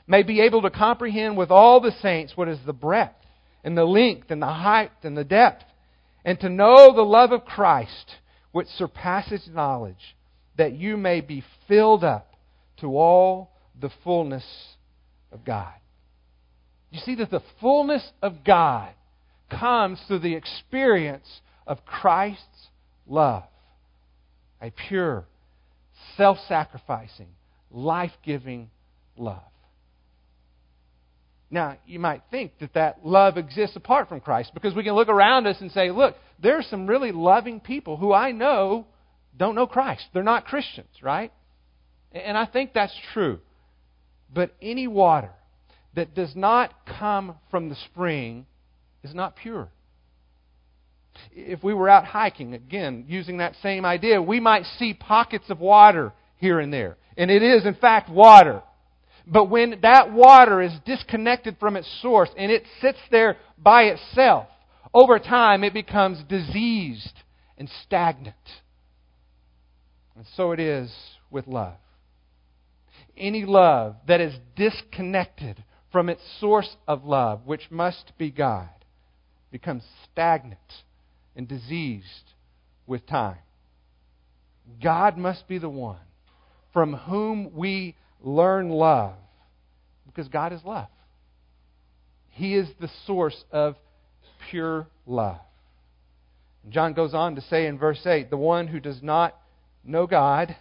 may 0.07 0.23
be 0.23 0.41
able 0.41 0.61
to 0.63 0.69
comprehend 0.69 1.37
with 1.37 1.51
all 1.51 1.79
the 1.79 1.93
saints 2.01 2.35
what 2.35 2.49
is 2.49 2.59
the 2.65 2.73
breadth, 2.73 3.15
and 3.63 3.77
the 3.77 3.85
length, 3.85 4.31
and 4.31 4.41
the 4.41 4.47
height, 4.47 4.91
and 5.03 5.17
the 5.17 5.23
depth, 5.23 5.63
and 6.25 6.39
to 6.39 6.49
know 6.49 6.93
the 6.93 7.01
love 7.01 7.31
of 7.31 7.45
Christ, 7.45 8.15
which 8.51 8.67
surpasses 8.67 9.47
knowledge 9.51 10.15
that 10.57 10.73
you 10.73 10.97
may 10.97 11.21
be 11.21 11.43
filled 11.67 12.03
up 12.03 12.33
to 12.77 12.97
all 12.97 13.51
the 13.79 13.89
fullness 14.03 14.45
of 15.31 15.43
God. 15.43 15.73
You 16.91 16.99
see 16.99 17.15
that 17.15 17.31
the 17.31 17.41
fullness 17.59 18.07
of 18.21 18.43
God 18.43 18.93
comes 19.49 19.99
through 20.07 20.19
the 20.19 20.35
experience 20.35 21.41
of 21.65 21.85
Christ's 21.85 22.67
love. 23.07 23.43
A 24.61 24.71
pure, 24.87 25.25
self 26.15 26.37
sacrificing, 26.47 27.27
life 27.71 28.11
giving 28.23 28.69
love. 29.17 29.41
Now, 31.53 31.77
you 31.85 31.99
might 31.99 32.23
think 32.31 32.57
that 32.61 32.73
that 32.73 33.05
love 33.05 33.37
exists 33.37 33.75
apart 33.75 34.09
from 34.09 34.21
Christ 34.21 34.55
because 34.55 34.73
we 34.73 34.83
can 34.83 34.95
look 34.95 35.07
around 35.07 35.45
us 35.45 35.61
and 35.61 35.71
say, 35.71 35.91
look, 35.91 36.15
there 36.41 36.57
are 36.57 36.63
some 36.63 36.87
really 36.87 37.11
loving 37.11 37.59
people 37.59 37.95
who 37.95 38.11
I 38.11 38.31
know 38.31 38.87
don't 39.37 39.53
know 39.53 39.67
Christ. 39.67 40.03
They're 40.13 40.23
not 40.23 40.45
Christians, 40.45 40.89
right? 41.03 41.31
And 42.11 42.35
I 42.35 42.47
think 42.47 42.73
that's 42.73 42.95
true. 43.13 43.39
But 44.33 44.55
any 44.63 44.87
water 44.87 45.29
that 45.93 46.15
does 46.15 46.35
not 46.35 46.73
come 46.99 47.35
from 47.51 47.69
the 47.69 47.75
spring 47.85 48.47
is 49.03 49.13
not 49.13 49.35
pure. 49.35 49.69
If 51.31 51.63
we 51.63 51.75
were 51.75 51.87
out 51.87 52.05
hiking, 52.05 52.55
again, 52.55 53.05
using 53.07 53.37
that 53.37 53.53
same 53.61 53.85
idea, 53.85 54.19
we 54.19 54.39
might 54.39 54.65
see 54.79 54.95
pockets 54.95 55.45
of 55.51 55.59
water 55.59 56.13
here 56.37 56.59
and 56.59 56.73
there. 56.73 56.97
And 57.15 57.29
it 57.29 57.43
is, 57.43 57.63
in 57.67 57.75
fact, 57.75 58.09
water. 58.09 58.63
But 59.25 59.49
when 59.49 59.79
that 59.81 60.11
water 60.11 60.61
is 60.61 60.73
disconnected 60.85 61.57
from 61.59 61.75
its 61.75 61.87
source 62.01 62.29
and 62.37 62.51
it 62.51 62.65
sits 62.81 62.99
there 63.09 63.37
by 63.57 63.83
itself, 63.83 64.47
over 64.93 65.17
time 65.19 65.63
it 65.63 65.73
becomes 65.73 66.23
diseased 66.23 67.23
and 67.57 67.69
stagnant. 67.83 68.35
And 70.15 70.25
so 70.35 70.51
it 70.51 70.59
is 70.59 70.91
with 71.31 71.47
love. 71.47 71.77
Any 73.17 73.45
love 73.45 73.95
that 74.07 74.21
is 74.21 74.33
disconnected 74.55 75.63
from 75.91 76.09
its 76.09 76.21
source 76.39 76.75
of 76.87 77.05
love, 77.05 77.45
which 77.45 77.71
must 77.71 78.11
be 78.17 78.29
God, 78.31 78.69
becomes 79.51 79.83
stagnant 80.11 80.59
and 81.35 81.47
diseased 81.47 82.33
with 82.85 83.05
time. 83.05 83.37
God 84.81 85.17
must 85.17 85.47
be 85.47 85.57
the 85.57 85.69
one 85.69 85.97
from 86.73 86.93
whom 86.93 87.53
we 87.53 87.95
learn 88.23 88.69
love 88.69 89.13
because 90.07 90.27
God 90.27 90.53
is 90.53 90.63
love. 90.63 90.87
He 92.29 92.55
is 92.55 92.67
the 92.79 92.89
source 93.05 93.43
of 93.51 93.75
pure 94.49 94.87
love. 95.05 95.39
John 96.69 96.93
goes 96.93 97.13
on 97.13 97.35
to 97.35 97.41
say 97.41 97.67
in 97.67 97.77
verse 97.77 98.05
8 98.05 98.29
the 98.29 98.37
one 98.37 98.67
who 98.67 98.79
does 98.79 99.03
not 99.03 99.37
know 99.83 100.07
God, 100.07 100.55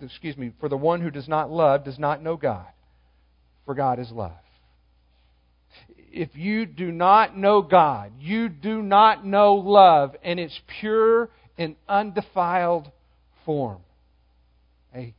excuse 0.00 0.36
me, 0.36 0.52
for 0.60 0.68
the 0.68 0.76
one 0.76 1.00
who 1.00 1.10
does 1.10 1.28
not 1.28 1.50
love 1.50 1.84
does 1.84 1.98
not 1.98 2.22
know 2.22 2.36
God, 2.36 2.66
for 3.66 3.74
God 3.74 3.98
is 3.98 4.10
love. 4.10 4.32
If 6.10 6.30
you 6.34 6.64
do 6.64 6.90
not 6.90 7.36
know 7.36 7.60
God, 7.60 8.12
you 8.18 8.48
do 8.48 8.80
not 8.82 9.26
know 9.26 9.54
love 9.54 10.16
in 10.22 10.38
its 10.38 10.58
pure 10.80 11.28
and 11.58 11.76
undefiled 11.88 12.90
form. 13.44 13.80
A 14.94 15.12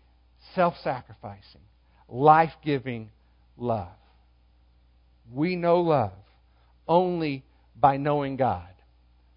self 0.56 0.76
sacrificing, 0.84 1.62
life 2.08 2.54
giving 2.64 3.10
love. 3.58 3.88
We 5.32 5.56
know 5.56 5.82
love 5.82 6.14
only 6.88 7.44
by 7.80 7.98
knowing 7.98 8.36
God, 8.36 8.70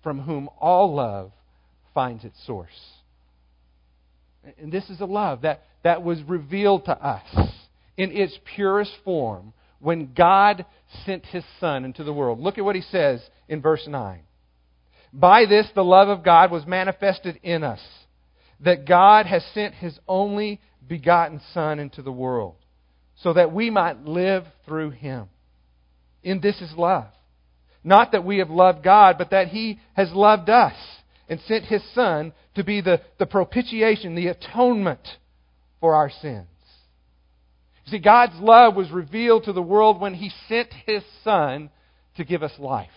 from 0.02 0.20
whom 0.20 0.48
all 0.58 0.94
love 0.94 1.32
finds 1.94 2.24
its 2.24 2.44
source. 2.46 2.70
And 4.58 4.72
this 4.72 4.88
is 4.90 5.00
a 5.00 5.06
love 5.06 5.42
that, 5.42 5.64
that 5.84 6.02
was 6.02 6.22
revealed 6.22 6.86
to 6.86 6.98
us 6.98 7.52
in 7.96 8.10
its 8.10 8.36
purest 8.56 8.92
form 9.04 9.52
when 9.78 10.12
God 10.14 10.64
sent 11.04 11.26
his 11.26 11.44
Son 11.60 11.84
into 11.84 12.04
the 12.04 12.12
world. 12.12 12.40
Look 12.40 12.58
at 12.58 12.64
what 12.64 12.76
he 12.76 12.82
says 12.82 13.20
in 13.48 13.60
verse 13.60 13.86
9. 13.86 14.20
By 15.12 15.44
this, 15.44 15.66
the 15.74 15.84
love 15.84 16.08
of 16.08 16.24
God 16.24 16.50
was 16.50 16.66
manifested 16.66 17.38
in 17.42 17.62
us, 17.62 17.80
that 18.60 18.86
God 18.86 19.26
has 19.26 19.44
sent 19.52 19.74
His 19.74 19.98
only 20.08 20.60
begotten 20.86 21.40
Son 21.52 21.78
into 21.78 22.02
the 22.02 22.12
world, 22.12 22.56
so 23.22 23.32
that 23.32 23.52
we 23.52 23.70
might 23.70 24.04
live 24.04 24.44
through 24.66 24.90
Him. 24.90 25.28
And 26.24 26.40
this 26.40 26.60
is 26.60 26.72
love. 26.76 27.08
Not 27.84 28.12
that 28.12 28.24
we 28.24 28.38
have 28.38 28.50
loved 28.50 28.84
God, 28.84 29.16
but 29.18 29.30
that 29.30 29.48
He 29.48 29.80
has 29.94 30.12
loved 30.12 30.48
us 30.48 30.74
and 31.28 31.40
sent 31.46 31.64
His 31.64 31.82
Son 31.94 32.32
to 32.54 32.64
be 32.64 32.80
the, 32.80 33.00
the 33.18 33.26
propitiation, 33.26 34.14
the 34.14 34.28
atonement 34.28 35.06
for 35.80 35.94
our 35.94 36.10
sins. 36.10 36.46
See, 37.86 37.98
God's 37.98 38.38
love 38.38 38.76
was 38.76 38.90
revealed 38.90 39.44
to 39.44 39.52
the 39.52 39.62
world 39.62 40.00
when 40.00 40.14
He 40.14 40.30
sent 40.48 40.68
His 40.86 41.02
Son 41.24 41.70
to 42.16 42.24
give 42.24 42.42
us 42.42 42.52
life. 42.58 42.90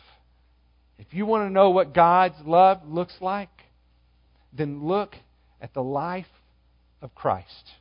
If 0.98 1.08
you 1.14 1.26
want 1.26 1.48
to 1.48 1.54
know 1.54 1.72
what 1.72 1.94
God's 1.94 2.36
love 2.46 2.82
looks 2.88 3.16
like, 3.20 3.50
then 4.54 4.86
look 4.86 5.16
at 5.60 5.74
the 5.74 5.84
life 5.84 6.28
of 7.06 7.16
Christ. 7.16 7.72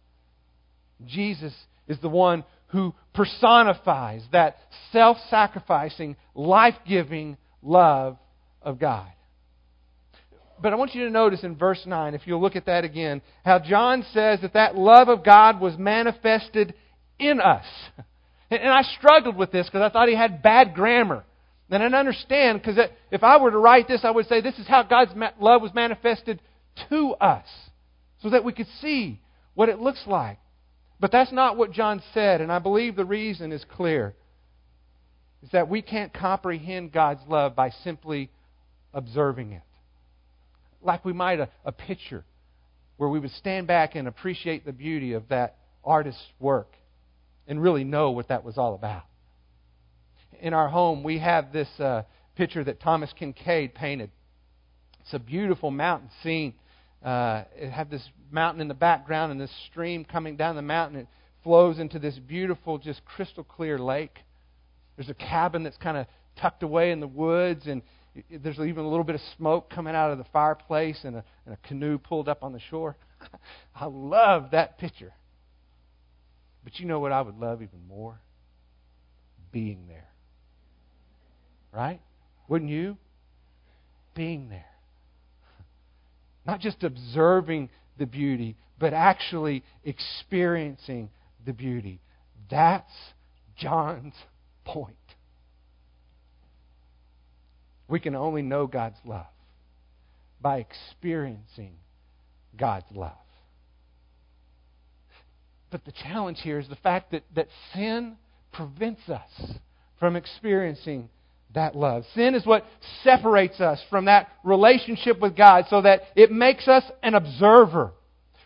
Jesus 1.04 1.54
is 1.88 1.98
the 2.00 2.08
one 2.08 2.44
who 2.68 2.94
personifies 3.12 4.22
that 4.30 4.56
self 4.92 5.16
sacrificing, 5.30 6.16
life 6.34 6.76
giving 6.86 7.36
love 7.62 8.16
of 8.62 8.78
God. 8.78 9.08
But 10.62 10.72
I 10.72 10.76
want 10.76 10.94
you 10.94 11.04
to 11.04 11.10
notice 11.10 11.42
in 11.42 11.56
verse 11.56 11.82
9, 11.84 12.14
if 12.14 12.26
you'll 12.26 12.40
look 12.40 12.54
at 12.54 12.66
that 12.66 12.84
again, 12.84 13.22
how 13.44 13.58
John 13.58 14.04
says 14.12 14.40
that 14.42 14.52
that 14.52 14.76
love 14.76 15.08
of 15.08 15.24
God 15.24 15.60
was 15.60 15.76
manifested 15.76 16.74
in 17.18 17.40
us. 17.40 17.64
And 18.50 18.70
I 18.70 18.82
struggled 18.98 19.36
with 19.36 19.50
this 19.50 19.66
because 19.66 19.82
I 19.82 19.88
thought 19.88 20.08
he 20.08 20.14
had 20.14 20.42
bad 20.42 20.74
grammar. 20.74 21.24
And 21.70 21.82
I 21.82 21.98
understand 21.98 22.60
because 22.60 22.78
if 23.10 23.24
I 23.24 23.38
were 23.38 23.50
to 23.50 23.58
write 23.58 23.88
this, 23.88 24.02
I 24.04 24.10
would 24.10 24.26
say 24.26 24.40
this 24.40 24.58
is 24.58 24.68
how 24.68 24.84
God's 24.84 25.12
love 25.40 25.62
was 25.62 25.74
manifested 25.74 26.40
to 26.88 27.14
us 27.14 27.46
so 28.24 28.30
that 28.30 28.42
we 28.42 28.54
could 28.54 28.66
see 28.80 29.20
what 29.52 29.68
it 29.68 29.78
looks 29.78 30.02
like. 30.06 30.38
But 30.98 31.12
that's 31.12 31.30
not 31.30 31.58
what 31.58 31.72
John 31.72 32.02
said, 32.14 32.40
and 32.40 32.50
I 32.50 32.58
believe 32.58 32.96
the 32.96 33.04
reason 33.04 33.52
is 33.52 33.62
clear. 33.76 34.14
Is 35.42 35.50
that 35.52 35.68
we 35.68 35.82
can't 35.82 36.12
comprehend 36.12 36.90
God's 36.90 37.20
love 37.28 37.54
by 37.54 37.68
simply 37.68 38.30
observing 38.94 39.52
it. 39.52 39.62
Like 40.80 41.04
we 41.04 41.12
might 41.12 41.38
a, 41.38 41.50
a 41.66 41.72
picture 41.72 42.24
where 42.96 43.10
we 43.10 43.20
would 43.20 43.30
stand 43.32 43.66
back 43.66 43.94
and 43.94 44.08
appreciate 44.08 44.64
the 44.64 44.72
beauty 44.72 45.12
of 45.12 45.28
that 45.28 45.58
artist's 45.84 46.24
work 46.40 46.72
and 47.46 47.62
really 47.62 47.84
know 47.84 48.12
what 48.12 48.28
that 48.28 48.42
was 48.42 48.56
all 48.56 48.74
about. 48.74 49.02
In 50.40 50.54
our 50.54 50.68
home, 50.68 51.02
we 51.02 51.18
have 51.18 51.52
this 51.52 51.68
uh, 51.78 52.04
picture 52.36 52.64
that 52.64 52.80
Thomas 52.80 53.10
Kinkade 53.20 53.74
painted. 53.74 54.10
It's 55.02 55.12
a 55.12 55.18
beautiful 55.18 55.70
mountain 55.70 56.08
scene 56.22 56.54
uh, 57.04 57.44
it 57.54 57.70
had 57.70 57.90
this 57.90 58.02
mountain 58.30 58.62
in 58.62 58.68
the 58.68 58.74
background 58.74 59.30
and 59.30 59.40
this 59.40 59.50
stream 59.70 60.04
coming 60.04 60.36
down 60.36 60.56
the 60.56 60.62
mountain. 60.62 61.00
It 61.00 61.08
flows 61.42 61.78
into 61.78 61.98
this 61.98 62.18
beautiful, 62.18 62.78
just 62.78 63.04
crystal 63.04 63.44
clear 63.44 63.78
lake. 63.78 64.18
There's 64.96 65.10
a 65.10 65.14
cabin 65.14 65.62
that's 65.62 65.76
kind 65.76 65.98
of 65.98 66.06
tucked 66.40 66.62
away 66.62 66.90
in 66.90 67.00
the 67.00 67.06
woods, 67.06 67.66
and 67.66 67.82
there's 68.30 68.58
even 68.58 68.84
a 68.84 68.88
little 68.88 69.04
bit 69.04 69.16
of 69.16 69.20
smoke 69.36 69.70
coming 69.70 69.94
out 69.94 70.12
of 70.12 70.18
the 70.18 70.24
fireplace, 70.32 70.98
and 71.04 71.16
a, 71.16 71.24
and 71.44 71.54
a 71.54 71.68
canoe 71.68 71.98
pulled 71.98 72.28
up 72.28 72.42
on 72.42 72.52
the 72.52 72.60
shore. 72.70 72.96
I 73.74 73.84
love 73.84 74.52
that 74.52 74.78
picture. 74.78 75.12
But 76.64 76.78
you 76.78 76.86
know 76.86 77.00
what 77.00 77.12
I 77.12 77.20
would 77.20 77.38
love 77.38 77.60
even 77.60 77.86
more? 77.86 78.18
Being 79.52 79.86
there. 79.88 80.08
Right? 81.70 82.00
Wouldn't 82.48 82.70
you? 82.70 82.96
Being 84.14 84.48
there. 84.48 84.73
Not 86.46 86.60
just 86.60 86.82
observing 86.82 87.70
the 87.98 88.06
beauty, 88.06 88.56
but 88.78 88.92
actually 88.92 89.64
experiencing 89.84 91.10
the 91.46 91.52
beauty. 91.52 92.00
That's 92.50 92.90
John's 93.56 94.14
point. 94.64 94.96
We 97.88 98.00
can 98.00 98.14
only 98.14 98.42
know 98.42 98.66
God's 98.66 98.98
love 99.04 99.26
by 100.40 100.58
experiencing 100.58 101.74
God's 102.56 102.86
love. 102.94 103.12
But 105.70 105.84
the 105.84 105.92
challenge 105.92 106.38
here 106.42 106.58
is 106.58 106.68
the 106.68 106.76
fact 106.76 107.10
that, 107.12 107.24
that 107.34 107.48
sin 107.74 108.16
prevents 108.52 109.08
us 109.08 109.54
from 109.98 110.16
experiencing 110.16 111.08
that 111.54 111.74
love. 111.74 112.04
Sin 112.14 112.34
is 112.34 112.44
what 112.44 112.64
separates 113.02 113.60
us 113.60 113.80
from 113.90 114.06
that 114.06 114.28
relationship 114.42 115.20
with 115.20 115.36
God 115.36 115.64
so 115.68 115.82
that 115.82 116.02
it 116.14 116.30
makes 116.30 116.68
us 116.68 116.84
an 117.02 117.14
observer. 117.14 117.92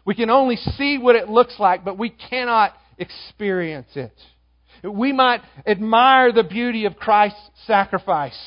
We 0.05 0.14
can 0.14 0.31
only 0.31 0.57
see 0.57 0.99
what 0.99 1.16
it 1.16 1.29
looks 1.29 1.59
like, 1.59 1.85
but 1.85 1.99
we 1.99 2.11
cannot 2.11 2.75
experience 2.97 3.88
it. 3.94 4.12
We 4.83 5.12
might 5.12 5.42
admire 5.66 6.33
the 6.33 6.44
beauty 6.44 6.85
of 6.85 6.97
Christ's 6.97 7.40
sacrifice, 7.66 8.38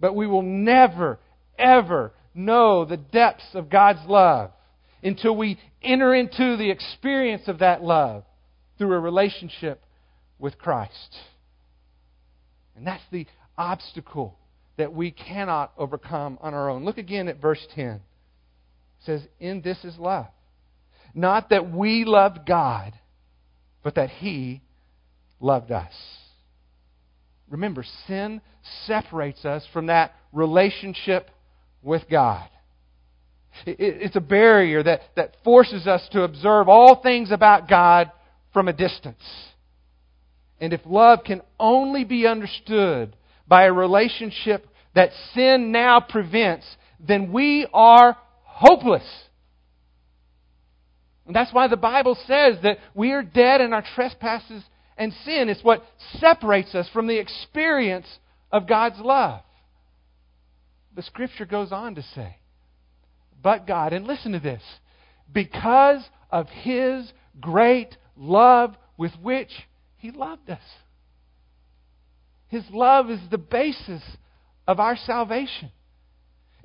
but 0.00 0.14
we 0.14 0.26
will 0.26 0.42
never, 0.42 1.18
ever 1.58 2.12
know 2.34 2.84
the 2.84 2.96
depths 2.96 3.48
of 3.54 3.70
God's 3.70 4.06
love 4.06 4.50
until 5.02 5.36
we 5.36 5.58
enter 5.82 6.14
into 6.14 6.56
the 6.56 6.70
experience 6.70 7.42
of 7.46 7.60
that 7.60 7.82
love 7.82 8.24
through 8.76 8.92
a 8.92 9.00
relationship 9.00 9.82
with 10.38 10.58
Christ. 10.58 11.16
And 12.76 12.86
that's 12.86 13.02
the 13.10 13.26
obstacle 13.58 14.38
that 14.76 14.92
we 14.92 15.10
cannot 15.10 15.72
overcome 15.78 16.38
on 16.40 16.54
our 16.54 16.68
own. 16.68 16.84
Look 16.84 16.98
again 16.98 17.28
at 17.28 17.40
verse 17.40 17.64
10. 17.74 17.86
It 17.86 18.00
says, 19.04 19.22
In 19.40 19.62
this 19.62 19.78
is 19.84 19.98
love. 19.98 20.26
Not 21.14 21.50
that 21.50 21.72
we 21.72 22.04
loved 22.04 22.46
God, 22.46 22.92
but 23.82 23.94
that 23.94 24.10
He 24.10 24.62
loved 25.40 25.70
us. 25.70 25.92
Remember, 27.48 27.84
sin 28.06 28.40
separates 28.86 29.44
us 29.44 29.66
from 29.72 29.86
that 29.86 30.14
relationship 30.32 31.30
with 31.82 32.02
God. 32.10 32.48
It's 33.64 34.16
a 34.16 34.20
barrier 34.20 34.82
that, 34.82 35.00
that 35.14 35.36
forces 35.42 35.86
us 35.86 36.06
to 36.12 36.22
observe 36.22 36.68
all 36.68 37.00
things 37.00 37.30
about 37.30 37.68
God 37.68 38.10
from 38.52 38.68
a 38.68 38.72
distance. 38.72 39.22
And 40.60 40.72
if 40.72 40.80
love 40.84 41.20
can 41.24 41.40
only 41.58 42.04
be 42.04 42.26
understood 42.26 43.16
by 43.48 43.64
a 43.64 43.72
relationship 43.72 44.66
that 44.94 45.10
sin 45.34 45.72
now 45.72 46.00
prevents, 46.00 46.66
then 46.98 47.32
we 47.32 47.66
are 47.72 48.16
hopeless. 48.42 49.06
And 51.26 51.34
that's 51.34 51.52
why 51.52 51.68
the 51.68 51.76
Bible 51.76 52.16
says 52.26 52.56
that 52.62 52.78
we 52.94 53.12
are 53.12 53.22
dead 53.22 53.60
in 53.60 53.72
our 53.72 53.84
trespasses 53.94 54.62
and 54.96 55.12
sin. 55.24 55.48
It's 55.48 55.62
what 55.62 55.84
separates 56.18 56.74
us 56.74 56.88
from 56.92 57.06
the 57.06 57.18
experience 57.18 58.06
of 58.50 58.66
God's 58.66 58.98
love. 59.00 59.42
The 60.94 61.02
scripture 61.02 61.44
goes 61.44 61.72
on 61.72 61.96
to 61.96 62.02
say, 62.14 62.36
but 63.42 63.66
God, 63.66 63.92
and 63.92 64.06
listen 64.06 64.32
to 64.32 64.40
this, 64.40 64.62
because 65.30 66.02
of 66.30 66.48
His 66.48 67.12
great 67.40 67.96
love 68.16 68.74
with 68.96 69.12
which 69.20 69.50
He 69.98 70.10
loved 70.10 70.48
us. 70.48 70.62
His 72.48 72.64
love 72.70 73.10
is 73.10 73.20
the 73.30 73.38
basis 73.38 74.02
of 74.66 74.80
our 74.80 74.96
salvation. 74.96 75.70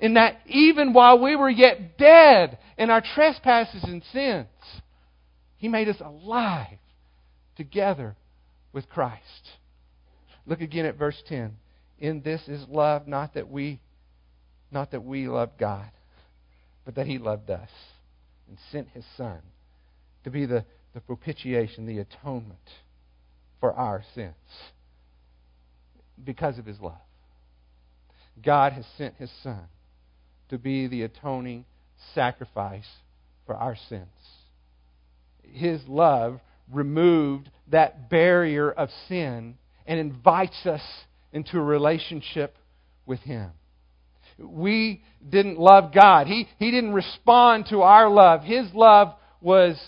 In 0.00 0.14
that 0.14 0.40
even 0.46 0.92
while 0.92 1.18
we 1.20 1.36
were 1.36 1.50
yet 1.50 1.96
dead 1.96 2.58
in 2.76 2.90
our 2.90 3.00
trespasses 3.14 3.84
and 3.84 4.02
sins, 4.12 4.48
He 5.56 5.68
made 5.68 5.88
us 5.88 6.00
alive 6.00 6.78
together 7.56 8.16
with 8.72 8.88
Christ. 8.88 9.50
Look 10.46 10.60
again 10.60 10.86
at 10.86 10.98
verse 10.98 11.20
10. 11.28 11.56
In 12.00 12.22
this 12.22 12.48
is 12.48 12.66
love, 12.68 13.06
not 13.06 13.34
that 13.34 13.48
we 13.48 13.80
not 14.72 14.90
that 14.92 15.04
we 15.04 15.28
loved 15.28 15.58
God, 15.58 15.90
but 16.84 16.94
that 16.94 17.06
He 17.06 17.18
loved 17.18 17.50
us 17.50 17.68
and 18.48 18.56
sent 18.70 18.88
His 18.88 19.04
Son 19.16 19.38
to 20.24 20.30
be 20.30 20.46
the, 20.46 20.64
the 20.94 21.00
propitiation, 21.00 21.84
the 21.84 21.98
atonement 21.98 22.58
for 23.60 23.72
our 23.74 24.02
sins 24.14 24.34
because 26.22 26.58
of 26.58 26.66
his 26.66 26.80
love. 26.80 26.98
God 28.42 28.72
has 28.72 28.86
sent 28.96 29.16
his 29.16 29.30
Son 29.42 29.64
to 30.48 30.58
be 30.58 30.86
the 30.86 31.02
atoning 31.02 31.64
sacrifice 32.14 32.88
for 33.46 33.54
our 33.54 33.76
sins. 33.88 34.06
His 35.42 35.80
love 35.86 36.40
removed 36.70 37.50
that 37.70 38.08
barrier 38.10 38.70
of 38.70 38.88
sin 39.08 39.56
and 39.86 39.98
invites 40.00 40.66
us 40.66 40.82
into 41.32 41.58
a 41.58 41.62
relationship 41.62 42.56
with 43.06 43.20
Him. 43.20 43.50
We 44.38 45.02
didn't 45.26 45.58
love 45.58 45.92
God. 45.92 46.26
He, 46.26 46.48
he 46.58 46.70
didn't 46.70 46.92
respond 46.92 47.66
to 47.70 47.82
our 47.82 48.10
love. 48.10 48.42
His 48.42 48.72
love 48.74 49.14
was 49.40 49.80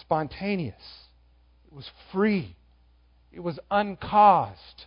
spontaneous, 0.00 0.74
it 1.66 1.72
was 1.72 1.88
free, 2.12 2.56
it 3.32 3.40
was 3.40 3.58
uncaused. 3.70 4.86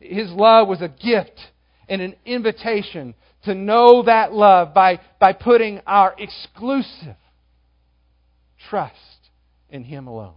His 0.00 0.30
love 0.30 0.68
was 0.68 0.80
a 0.80 0.88
gift, 0.88 1.38
and 1.88 2.00
an 2.00 2.14
invitation 2.24 3.14
to 3.44 3.54
know 3.54 4.02
that 4.04 4.32
love 4.32 4.72
by, 4.72 5.00
by 5.20 5.32
putting 5.32 5.80
our 5.86 6.14
exclusive 6.18 7.16
trust 8.68 8.96
in 9.68 9.84
Him 9.84 10.06
alone. 10.06 10.34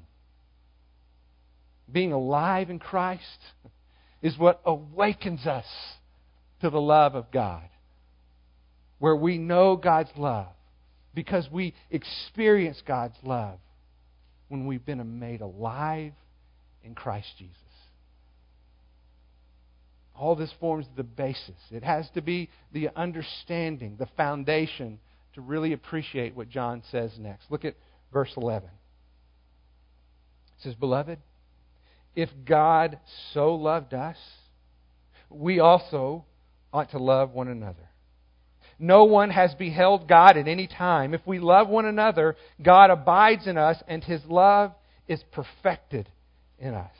Being 1.91 2.13
alive 2.13 2.69
in 2.69 2.79
Christ 2.79 3.39
is 4.21 4.37
what 4.37 4.61
awakens 4.65 5.45
us 5.45 5.65
to 6.61 6.69
the 6.69 6.81
love 6.81 7.15
of 7.15 7.31
God, 7.31 7.63
where 8.97 9.15
we 9.15 9.37
know 9.37 9.75
God's 9.75 10.09
love 10.17 10.47
because 11.13 11.49
we 11.49 11.73
experience 11.91 12.81
God's 12.85 13.17
love 13.23 13.59
when 14.49 14.65
we've 14.65 14.85
been 14.85 15.19
made 15.19 15.41
alive 15.41 16.11
in 16.85 16.95
Christ 16.95 17.27
Jesus. 17.37 17.55
All 20.15 20.35
this 20.35 20.53
forms 20.59 20.85
the 20.95 21.03
basis. 21.03 21.59
It 21.71 21.83
has 21.83 22.09
to 22.11 22.21
be 22.21 22.49
the 22.71 22.89
understanding, 22.95 23.97
the 23.99 24.07
foundation 24.15 24.99
to 25.33 25.41
really 25.41 25.73
appreciate 25.73 26.35
what 26.35 26.49
John 26.49 26.83
says 26.89 27.11
next. 27.19 27.51
Look 27.51 27.65
at 27.65 27.75
verse 28.13 28.31
11. 28.37 28.69
It 28.69 30.63
says, 30.63 30.75
Beloved, 30.75 31.19
if 32.15 32.29
God 32.45 32.99
so 33.33 33.55
loved 33.55 33.93
us, 33.93 34.15
we 35.29 35.59
also 35.59 36.23
ought 36.71 36.91
to 36.91 36.97
love 36.97 37.31
one 37.31 37.49
another. 37.49 37.89
No 38.79 39.03
one 39.03 39.29
has 39.31 39.53
beheld 39.55 40.07
God 40.07 40.37
at 40.37 40.47
any 40.47 40.67
time. 40.67 41.13
If 41.13 41.25
we 41.25 41.39
love 41.39 41.67
one 41.67 41.85
another, 41.85 42.37
God 42.61 42.89
abides 42.89 43.47
in 43.47 43.57
us, 43.57 43.81
and 43.87 44.03
his 44.03 44.21
love 44.25 44.71
is 45.07 45.21
perfected 45.31 46.09
in 46.59 46.73
us. 46.73 46.91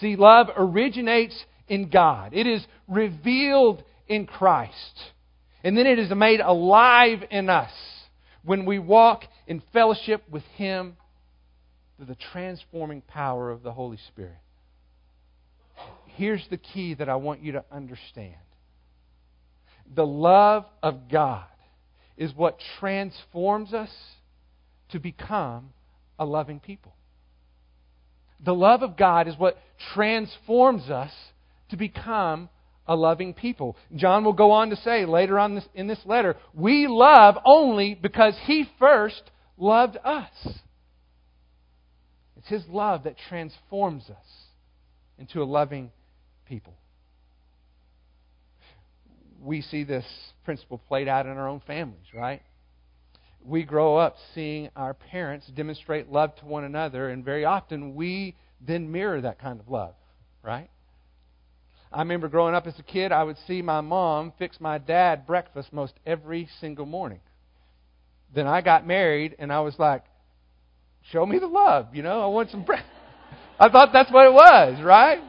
See, 0.00 0.16
love 0.16 0.48
originates 0.56 1.44
in 1.68 1.88
God, 1.88 2.32
it 2.34 2.46
is 2.46 2.64
revealed 2.88 3.82
in 4.08 4.26
Christ. 4.26 5.00
And 5.62 5.76
then 5.76 5.86
it 5.86 5.98
is 5.98 6.10
made 6.10 6.40
alive 6.40 7.22
in 7.30 7.50
us 7.50 7.70
when 8.42 8.64
we 8.64 8.78
walk 8.78 9.24
in 9.46 9.62
fellowship 9.72 10.22
with 10.30 10.42
Him 10.56 10.96
through 11.96 12.06
the 12.06 12.16
transforming 12.32 13.02
power 13.02 13.50
of 13.50 13.62
the 13.62 13.72
Holy 13.72 13.98
Spirit. 14.08 14.38
Here's 16.06 16.46
the 16.48 16.56
key 16.56 16.94
that 16.94 17.08
I 17.08 17.16
want 17.16 17.42
you 17.42 17.52
to 17.52 17.64
understand 17.70 18.34
the 19.92 20.06
love 20.06 20.66
of 20.82 21.08
God 21.10 21.44
is 22.16 22.32
what 22.34 22.60
transforms 22.78 23.74
us 23.74 23.90
to 24.90 25.00
become 25.00 25.70
a 26.18 26.24
loving 26.24 26.60
people. 26.60 26.94
The 28.44 28.54
love 28.54 28.82
of 28.82 28.96
God 28.96 29.28
is 29.28 29.34
what 29.36 29.58
transforms 29.94 30.90
us 30.90 31.12
to 31.70 31.76
become 31.76 32.48
a 32.86 32.96
loving 32.96 33.34
people. 33.34 33.76
John 33.94 34.24
will 34.24 34.32
go 34.32 34.50
on 34.50 34.70
to 34.70 34.76
say 34.76 35.06
later 35.06 35.38
on 35.38 35.54
this, 35.54 35.64
in 35.74 35.86
this 35.86 36.00
letter, 36.04 36.36
we 36.54 36.86
love 36.88 37.36
only 37.44 37.94
because 37.94 38.34
he 38.46 38.68
first 38.78 39.22
loved 39.56 39.96
us. 40.04 40.32
It's 42.36 42.48
his 42.48 42.66
love 42.68 43.04
that 43.04 43.16
transforms 43.28 44.04
us 44.08 44.26
into 45.18 45.42
a 45.42 45.44
loving 45.44 45.90
people. 46.46 46.74
We 49.40 49.62
see 49.62 49.84
this 49.84 50.04
principle 50.44 50.78
played 50.88 51.06
out 51.06 51.26
in 51.26 51.32
our 51.32 51.48
own 51.48 51.62
families, 51.66 52.06
right? 52.14 52.42
We 53.44 53.62
grow 53.64 53.96
up 53.96 54.16
seeing 54.34 54.68
our 54.76 54.94
parents 54.94 55.46
demonstrate 55.54 56.10
love 56.10 56.36
to 56.36 56.46
one 56.46 56.64
another, 56.64 57.08
and 57.08 57.24
very 57.24 57.44
often 57.44 57.94
we 57.94 58.36
then 58.60 58.92
mirror 58.92 59.20
that 59.20 59.38
kind 59.38 59.58
of 59.60 59.68
love, 59.68 59.94
right? 60.42 60.70
I 61.92 62.00
remember 62.00 62.28
growing 62.28 62.54
up 62.54 62.66
as 62.66 62.78
a 62.78 62.82
kid, 62.82 63.10
I 63.10 63.24
would 63.24 63.36
see 63.46 63.62
my 63.62 63.80
mom 63.80 64.32
fix 64.38 64.60
my 64.60 64.78
dad 64.78 65.26
breakfast 65.26 65.72
most 65.72 65.94
every 66.06 66.48
single 66.60 66.86
morning. 66.86 67.20
Then 68.32 68.46
I 68.46 68.60
got 68.60 68.86
married, 68.86 69.34
and 69.38 69.52
I 69.52 69.60
was 69.60 69.76
like, 69.78 70.04
show 71.10 71.26
me 71.26 71.38
the 71.38 71.48
love, 71.48 71.94
you 71.94 72.02
know, 72.02 72.20
I 72.20 72.26
want 72.26 72.50
some 72.50 72.64
breakfast. 72.64 72.90
I 73.58 73.68
thought 73.68 73.90
that's 73.92 74.12
what 74.12 74.26
it 74.26 74.32
was, 74.32 74.82
right? 74.82 75.20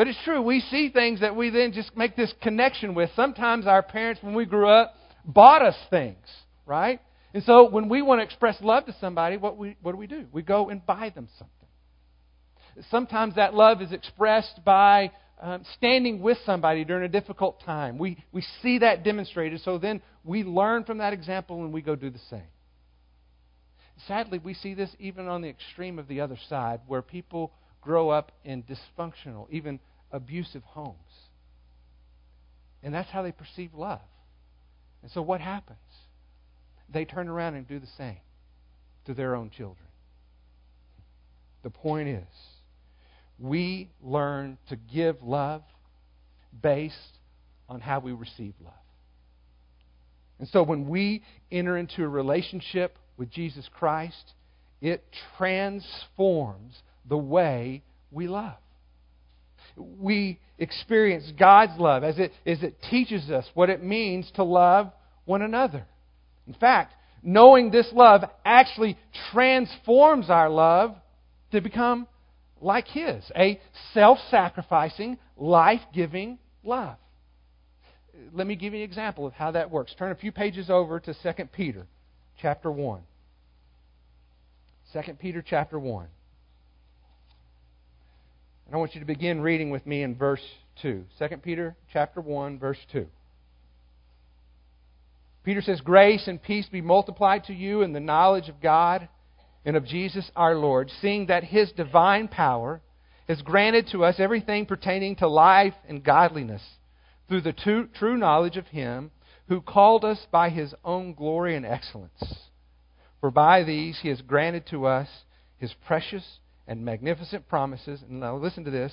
But 0.00 0.08
it's 0.08 0.18
true. 0.24 0.40
We 0.40 0.60
see 0.60 0.88
things 0.88 1.20
that 1.20 1.36
we 1.36 1.50
then 1.50 1.72
just 1.74 1.94
make 1.94 2.16
this 2.16 2.32
connection 2.40 2.94
with. 2.94 3.10
Sometimes 3.14 3.66
our 3.66 3.82
parents, 3.82 4.22
when 4.22 4.32
we 4.32 4.46
grew 4.46 4.66
up, 4.66 4.94
bought 5.26 5.60
us 5.60 5.76
things, 5.90 6.24
right? 6.64 7.02
And 7.34 7.44
so 7.44 7.68
when 7.68 7.90
we 7.90 8.00
want 8.00 8.20
to 8.20 8.24
express 8.24 8.56
love 8.62 8.86
to 8.86 8.96
somebody, 8.98 9.36
what, 9.36 9.58
we, 9.58 9.76
what 9.82 9.92
do 9.92 9.98
we 9.98 10.06
do? 10.06 10.24
We 10.32 10.40
go 10.40 10.70
and 10.70 10.80
buy 10.86 11.12
them 11.14 11.28
something. 11.38 12.86
Sometimes 12.90 13.34
that 13.34 13.52
love 13.52 13.82
is 13.82 13.92
expressed 13.92 14.64
by 14.64 15.10
um, 15.38 15.66
standing 15.76 16.22
with 16.22 16.38
somebody 16.46 16.86
during 16.86 17.04
a 17.04 17.08
difficult 17.08 17.60
time. 17.66 17.98
We, 17.98 18.24
we 18.32 18.42
see 18.62 18.78
that 18.78 19.04
demonstrated, 19.04 19.60
so 19.60 19.76
then 19.76 20.00
we 20.24 20.44
learn 20.44 20.84
from 20.84 20.96
that 20.96 21.12
example 21.12 21.62
and 21.62 21.74
we 21.74 21.82
go 21.82 21.94
do 21.94 22.08
the 22.08 22.20
same. 22.30 22.48
Sadly, 24.08 24.40
we 24.42 24.54
see 24.54 24.72
this 24.72 24.88
even 24.98 25.28
on 25.28 25.42
the 25.42 25.50
extreme 25.50 25.98
of 25.98 26.08
the 26.08 26.22
other 26.22 26.38
side, 26.48 26.80
where 26.86 27.02
people 27.02 27.52
grow 27.82 28.10
up 28.10 28.32
in 28.44 28.62
dysfunctional, 28.62 29.46
even 29.50 29.78
abusive 30.12 30.62
homes. 30.62 30.96
And 32.82 32.94
that's 32.94 33.10
how 33.10 33.22
they 33.22 33.32
perceive 33.32 33.74
love. 33.74 34.00
And 35.02 35.10
so 35.12 35.22
what 35.22 35.40
happens? 35.40 35.78
They 36.92 37.04
turn 37.04 37.28
around 37.28 37.54
and 37.54 37.66
do 37.66 37.78
the 37.78 37.88
same 37.98 38.20
to 39.06 39.14
their 39.14 39.34
own 39.34 39.50
children. 39.50 39.86
The 41.62 41.70
point 41.70 42.08
is, 42.08 42.24
we 43.38 43.90
learn 44.02 44.58
to 44.68 44.76
give 44.76 45.22
love 45.22 45.62
based 46.62 47.18
on 47.68 47.80
how 47.80 48.00
we 48.00 48.12
receive 48.12 48.54
love. 48.62 48.72
And 50.38 50.48
so 50.48 50.62
when 50.62 50.88
we 50.88 51.22
enter 51.52 51.76
into 51.76 52.02
a 52.02 52.08
relationship 52.08 52.98
with 53.16 53.30
Jesus 53.30 53.68
Christ, 53.72 54.32
it 54.80 55.04
transforms 55.36 56.82
the 57.08 57.18
way 57.18 57.82
we 58.10 58.26
love. 58.26 58.56
We 59.76 60.38
experience 60.58 61.32
God's 61.38 61.78
love 61.78 62.04
as 62.04 62.18
it, 62.18 62.32
as 62.46 62.62
it 62.62 62.76
teaches 62.90 63.30
us 63.30 63.46
what 63.54 63.70
it 63.70 63.82
means 63.82 64.30
to 64.36 64.44
love 64.44 64.92
one 65.24 65.42
another. 65.42 65.86
In 66.46 66.54
fact, 66.54 66.94
knowing 67.22 67.70
this 67.70 67.88
love 67.92 68.24
actually 68.44 68.98
transforms 69.32 70.30
our 70.30 70.50
love 70.50 70.94
to 71.52 71.60
become 71.60 72.06
like 72.60 72.86
His 72.88 73.24
a 73.36 73.60
self 73.94 74.18
sacrificing, 74.30 75.18
life 75.36 75.80
giving 75.94 76.38
love. 76.62 76.96
Let 78.32 78.46
me 78.46 78.54
give 78.54 78.74
you 78.74 78.80
an 78.80 78.84
example 78.84 79.26
of 79.26 79.32
how 79.32 79.52
that 79.52 79.70
works. 79.70 79.94
Turn 79.98 80.12
a 80.12 80.14
few 80.14 80.30
pages 80.30 80.68
over 80.68 81.00
to 81.00 81.14
2 81.14 81.44
Peter 81.52 81.86
chapter 82.40 82.70
1. 82.70 83.00
2 84.92 85.00
Peter 85.14 85.42
chapter 85.46 85.78
1. 85.78 86.06
And 88.70 88.76
I 88.76 88.78
want 88.78 88.94
you 88.94 89.00
to 89.00 89.06
begin 89.06 89.40
reading 89.40 89.70
with 89.70 89.84
me 89.84 90.04
in 90.04 90.14
verse 90.14 90.44
2. 90.82 91.04
2 91.18 91.36
Peter 91.38 91.74
chapter 91.92 92.20
1 92.20 92.60
verse 92.60 92.78
2. 92.92 93.04
Peter 95.42 95.60
says, 95.60 95.80
Grace 95.80 96.28
and 96.28 96.40
peace 96.40 96.68
be 96.70 96.80
multiplied 96.80 97.42
to 97.46 97.52
you 97.52 97.82
in 97.82 97.92
the 97.92 97.98
knowledge 97.98 98.48
of 98.48 98.62
God 98.62 99.08
and 99.64 99.74
of 99.74 99.84
Jesus 99.84 100.30
our 100.36 100.54
Lord, 100.54 100.88
seeing 101.02 101.26
that 101.26 101.42
his 101.42 101.72
divine 101.72 102.28
power 102.28 102.80
has 103.26 103.42
granted 103.42 103.88
to 103.90 104.04
us 104.04 104.20
everything 104.20 104.66
pertaining 104.66 105.16
to 105.16 105.26
life 105.26 105.74
and 105.88 106.04
godliness 106.04 106.62
through 107.26 107.40
the 107.40 107.52
true, 107.52 107.88
true 107.98 108.16
knowledge 108.16 108.56
of 108.56 108.68
him 108.68 109.10
who 109.48 109.60
called 109.60 110.04
us 110.04 110.28
by 110.30 110.48
his 110.48 110.76
own 110.84 111.14
glory 111.14 111.56
and 111.56 111.66
excellence. 111.66 112.22
For 113.20 113.32
by 113.32 113.64
these 113.64 113.98
he 114.00 114.10
has 114.10 114.22
granted 114.22 114.64
to 114.68 114.86
us 114.86 115.08
his 115.58 115.74
precious 115.84 116.38
and 116.66 116.84
magnificent 116.84 117.48
promises. 117.48 118.02
And 118.02 118.20
now 118.20 118.36
listen 118.36 118.64
to 118.64 118.70
this. 118.70 118.92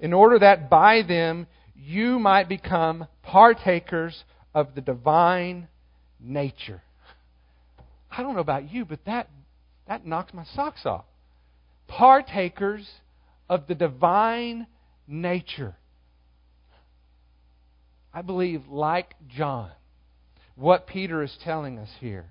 In 0.00 0.12
order 0.12 0.38
that 0.38 0.68
by 0.68 1.02
them 1.02 1.46
you 1.74 2.18
might 2.18 2.48
become 2.48 3.06
partakers 3.22 4.24
of 4.54 4.74
the 4.74 4.80
divine 4.80 5.68
nature 6.20 6.82
I 8.16 8.22
don't 8.22 8.34
know 8.34 8.40
about 8.40 8.70
you, 8.70 8.84
but 8.84 9.04
that, 9.06 9.28
that 9.88 10.06
knocks 10.06 10.32
my 10.32 10.44
socks 10.54 10.86
off. 10.86 11.04
Partakers 11.88 12.88
of 13.48 13.66
the 13.66 13.74
divine 13.74 14.66
nature. 15.06 15.74
I 18.12 18.22
believe, 18.22 18.68
like 18.68 19.14
John, 19.28 19.70
what 20.54 20.86
Peter 20.86 21.22
is 21.22 21.36
telling 21.42 21.78
us 21.78 21.88
here 21.98 22.26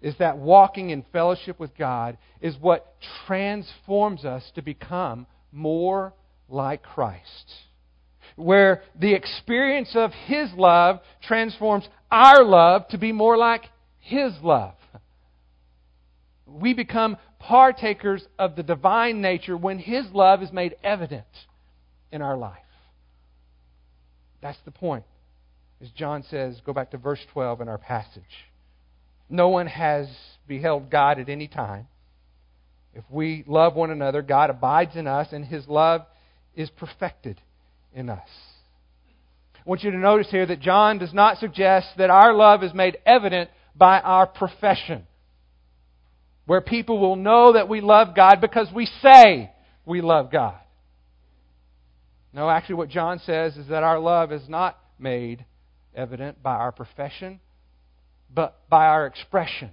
is 0.00 0.14
that 0.18 0.38
walking 0.38 0.90
in 0.90 1.04
fellowship 1.12 1.60
with 1.60 1.76
God 1.76 2.16
is 2.40 2.56
what 2.58 2.94
transforms 3.26 4.24
us 4.24 4.42
to 4.54 4.62
become 4.62 5.26
more 5.52 6.14
like 6.48 6.82
Christ. 6.82 7.52
Where 8.36 8.82
the 8.98 9.14
experience 9.14 9.90
of 9.94 10.12
His 10.26 10.50
love 10.54 11.00
transforms 11.22 11.88
our 12.10 12.42
love 12.42 12.88
to 12.88 12.98
be 12.98 13.12
more 13.12 13.36
like 13.36 13.64
His 13.98 14.32
love 14.42 14.74
we 16.58 16.74
become 16.74 17.16
partakers 17.38 18.24
of 18.38 18.56
the 18.56 18.62
divine 18.62 19.20
nature 19.20 19.56
when 19.56 19.78
His 19.78 20.06
love 20.12 20.42
is 20.42 20.52
made 20.52 20.74
evident 20.82 21.26
in 22.12 22.22
our 22.22 22.36
life. 22.36 22.58
That's 24.42 24.58
the 24.64 24.70
point. 24.70 25.04
As 25.80 25.90
John 25.90 26.24
says, 26.28 26.60
go 26.64 26.72
back 26.72 26.90
to 26.90 26.98
verse 26.98 27.20
12 27.32 27.62
in 27.62 27.68
our 27.68 27.78
passage. 27.78 28.22
No 29.30 29.48
one 29.48 29.68
has 29.68 30.08
beheld 30.46 30.90
God 30.90 31.18
at 31.20 31.28
any 31.28 31.46
time. 31.46 31.86
If 32.92 33.04
we 33.08 33.44
love 33.46 33.76
one 33.76 33.90
another, 33.90 34.20
God 34.20 34.50
abides 34.50 34.96
in 34.96 35.06
us, 35.06 35.28
and 35.32 35.44
His 35.44 35.68
love 35.68 36.02
is 36.56 36.68
perfected 36.70 37.40
in 37.94 38.10
us. 38.10 38.28
I 39.54 39.62
want 39.64 39.84
you 39.84 39.92
to 39.92 39.98
notice 39.98 40.28
here 40.30 40.46
that 40.46 40.60
John 40.60 40.98
does 40.98 41.14
not 41.14 41.38
suggest 41.38 41.88
that 41.98 42.10
our 42.10 42.34
love 42.34 42.64
is 42.64 42.74
made 42.74 42.98
evident 43.06 43.50
by 43.76 44.00
our 44.00 44.26
profession, 44.26 45.06
where 46.46 46.60
people 46.60 46.98
will 46.98 47.16
know 47.16 47.52
that 47.52 47.68
we 47.68 47.80
love 47.80 48.16
God 48.16 48.40
because 48.40 48.68
we 48.74 48.86
say 49.00 49.52
we 49.86 50.00
love 50.00 50.32
God. 50.32 50.56
No, 52.32 52.48
actually, 52.48 52.76
what 52.76 52.88
John 52.88 53.20
says 53.24 53.56
is 53.56 53.68
that 53.68 53.82
our 53.82 53.98
love 53.98 54.32
is 54.32 54.48
not 54.48 54.78
made 54.98 55.44
evident 55.94 56.42
by 56.42 56.54
our 56.54 56.72
profession, 56.72 57.40
but 58.32 58.68
by 58.68 58.86
our 58.86 59.06
expression 59.06 59.70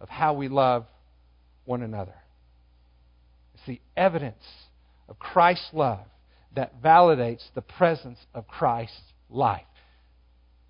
of 0.00 0.08
how 0.08 0.34
we 0.34 0.48
love 0.48 0.86
one 1.64 1.82
another. 1.82 2.14
It's 3.54 3.66
the 3.66 3.80
evidence 3.96 4.44
of 5.08 5.18
Christ's 5.18 5.70
love 5.72 6.06
that 6.54 6.82
validates 6.82 7.44
the 7.54 7.62
presence 7.62 8.18
of 8.34 8.48
Christ's 8.48 9.12
life. 9.28 9.62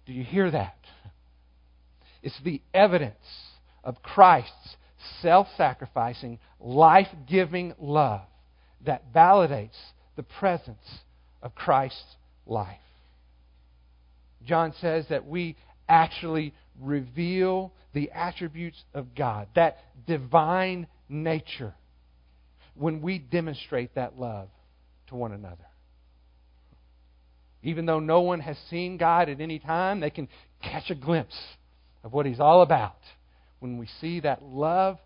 Do 0.07 0.13
you 0.13 0.25
hear 0.25 0.51
that? 0.51 0.77
It's 2.23 2.39
the 2.45 2.61
evidence 2.75 3.15
of 3.83 4.03
Christ's 4.03 4.77
self 5.23 5.47
sacrificing, 5.57 6.39
life 6.59 7.09
giving 7.29 7.75
love 7.79 8.23
that 8.85 9.13
validates 9.13 9.79
the 10.17 10.23
presence 10.23 10.85
of 11.43 11.55
Christ's 11.55 12.17
life. 12.47 12.77
John 14.45 14.75
says 14.81 15.07
that 15.09 15.27
we 15.27 15.57
actually 15.89 16.55
reveal 16.81 17.73
the 17.93 18.11
attributes 18.13 18.83
of 18.95 19.15
God, 19.15 19.49
that 19.55 19.79
divine 20.07 20.87
nature, 21.09 21.75
when 22.75 23.03
we 23.03 23.19
demonstrate 23.19 23.95
that 23.95 24.19
love 24.19 24.49
to 25.09 25.15
one 25.15 25.33
another. 25.33 25.67
Even 27.63 27.85
though 27.85 28.01
no 28.01 28.21
one 28.23 28.41
has 28.41 28.57
seen 28.71 28.97
God 28.97 29.29
at 29.29 29.41
any 29.41 29.59
time, 29.59 30.01
they 30.01 30.11
can 30.11 30.29
catch 30.63 30.91
a 30.91 30.95
glimpse 30.95 31.39
of 32.03 32.13
what 32.13 32.27
He's 32.27 32.41
all 32.41 32.63
about 32.63 32.97
when 33.59 33.77
we 33.77 33.87
see 34.01 34.21
that 34.21 34.43
love, 34.43 34.99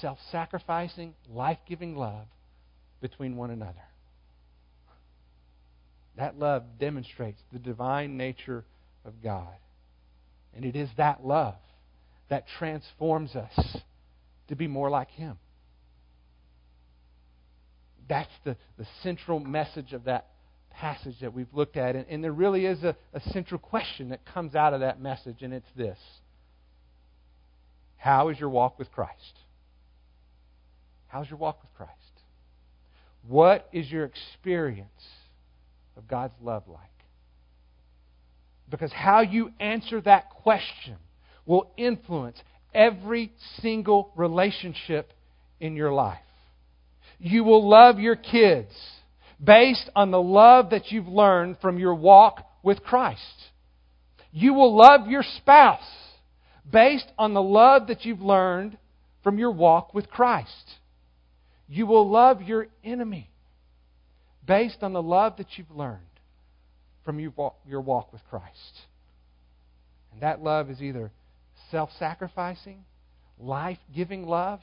self 0.00 0.18
sacrificing, 0.30 1.14
life 1.28 1.58
giving 1.68 1.96
love 1.96 2.26
between 3.00 3.36
one 3.36 3.50
another. 3.50 3.82
That 6.16 6.38
love 6.38 6.62
demonstrates 6.78 7.40
the 7.52 7.58
divine 7.58 8.16
nature 8.16 8.64
of 9.04 9.20
God. 9.22 9.56
And 10.54 10.64
it 10.64 10.76
is 10.76 10.88
that 10.96 11.24
love 11.24 11.56
that 12.28 12.44
transforms 12.58 13.34
us 13.34 13.76
to 14.48 14.56
be 14.56 14.66
more 14.66 14.90
like 14.90 15.10
Him. 15.10 15.36
That's 18.08 18.30
the, 18.44 18.56
the 18.78 18.86
central 19.02 19.40
message 19.40 19.92
of 19.92 20.04
that 20.04 20.26
passage 20.70 21.16
that 21.20 21.32
we've 21.32 21.52
looked 21.52 21.76
at. 21.76 21.96
And, 21.96 22.06
and 22.08 22.22
there 22.22 22.32
really 22.32 22.66
is 22.66 22.82
a, 22.82 22.96
a 23.12 23.20
central 23.30 23.58
question 23.58 24.10
that 24.10 24.24
comes 24.26 24.54
out 24.54 24.74
of 24.74 24.80
that 24.80 25.00
message, 25.00 25.42
and 25.42 25.52
it's 25.52 25.70
this 25.76 25.98
How 27.96 28.28
is 28.28 28.38
your 28.38 28.50
walk 28.50 28.78
with 28.78 28.90
Christ? 28.92 29.38
How's 31.08 31.30
your 31.30 31.38
walk 31.38 31.62
with 31.62 31.72
Christ? 31.74 31.92
What 33.26 33.68
is 33.72 33.90
your 33.90 34.04
experience 34.04 34.88
of 35.96 36.08
God's 36.08 36.34
love 36.42 36.64
like? 36.68 36.93
Because 38.70 38.92
how 38.92 39.20
you 39.20 39.50
answer 39.60 40.00
that 40.02 40.30
question 40.30 40.96
will 41.46 41.70
influence 41.76 42.38
every 42.74 43.32
single 43.60 44.10
relationship 44.16 45.12
in 45.60 45.76
your 45.76 45.92
life. 45.92 46.18
You 47.18 47.44
will 47.44 47.68
love 47.68 47.98
your 47.98 48.16
kids 48.16 48.72
based 49.42 49.88
on 49.94 50.10
the 50.10 50.20
love 50.20 50.70
that 50.70 50.90
you've 50.90 51.08
learned 51.08 51.58
from 51.60 51.78
your 51.78 51.94
walk 51.94 52.46
with 52.62 52.82
Christ. 52.82 53.20
You 54.32 54.54
will 54.54 54.76
love 54.76 55.06
your 55.06 55.22
spouse 55.22 55.80
based 56.70 57.10
on 57.18 57.34
the 57.34 57.42
love 57.42 57.88
that 57.88 58.04
you've 58.04 58.22
learned 58.22 58.76
from 59.22 59.38
your 59.38 59.52
walk 59.52 59.94
with 59.94 60.10
Christ. 60.10 60.74
You 61.68 61.86
will 61.86 62.10
love 62.10 62.42
your 62.42 62.66
enemy 62.82 63.30
based 64.46 64.78
on 64.82 64.92
the 64.92 65.02
love 65.02 65.36
that 65.36 65.56
you've 65.56 65.70
learned 65.70 66.00
from 67.04 67.20
your 67.20 67.80
walk 67.80 68.12
with 68.12 68.22
Christ. 68.30 68.80
And 70.12 70.22
that 70.22 70.42
love 70.42 70.70
is 70.70 70.80
either 70.80 71.10
self 71.70 71.90
sacrificing, 71.98 72.84
life 73.38 73.78
giving 73.94 74.26
love, 74.26 74.60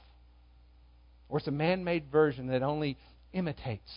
or 1.30 1.39
it's 1.39 1.47
a 1.47 1.51
man 1.51 1.84
made 1.84 2.12
version 2.12 2.47
that 2.47 2.63
only 2.63 2.97
imitates 3.34 3.91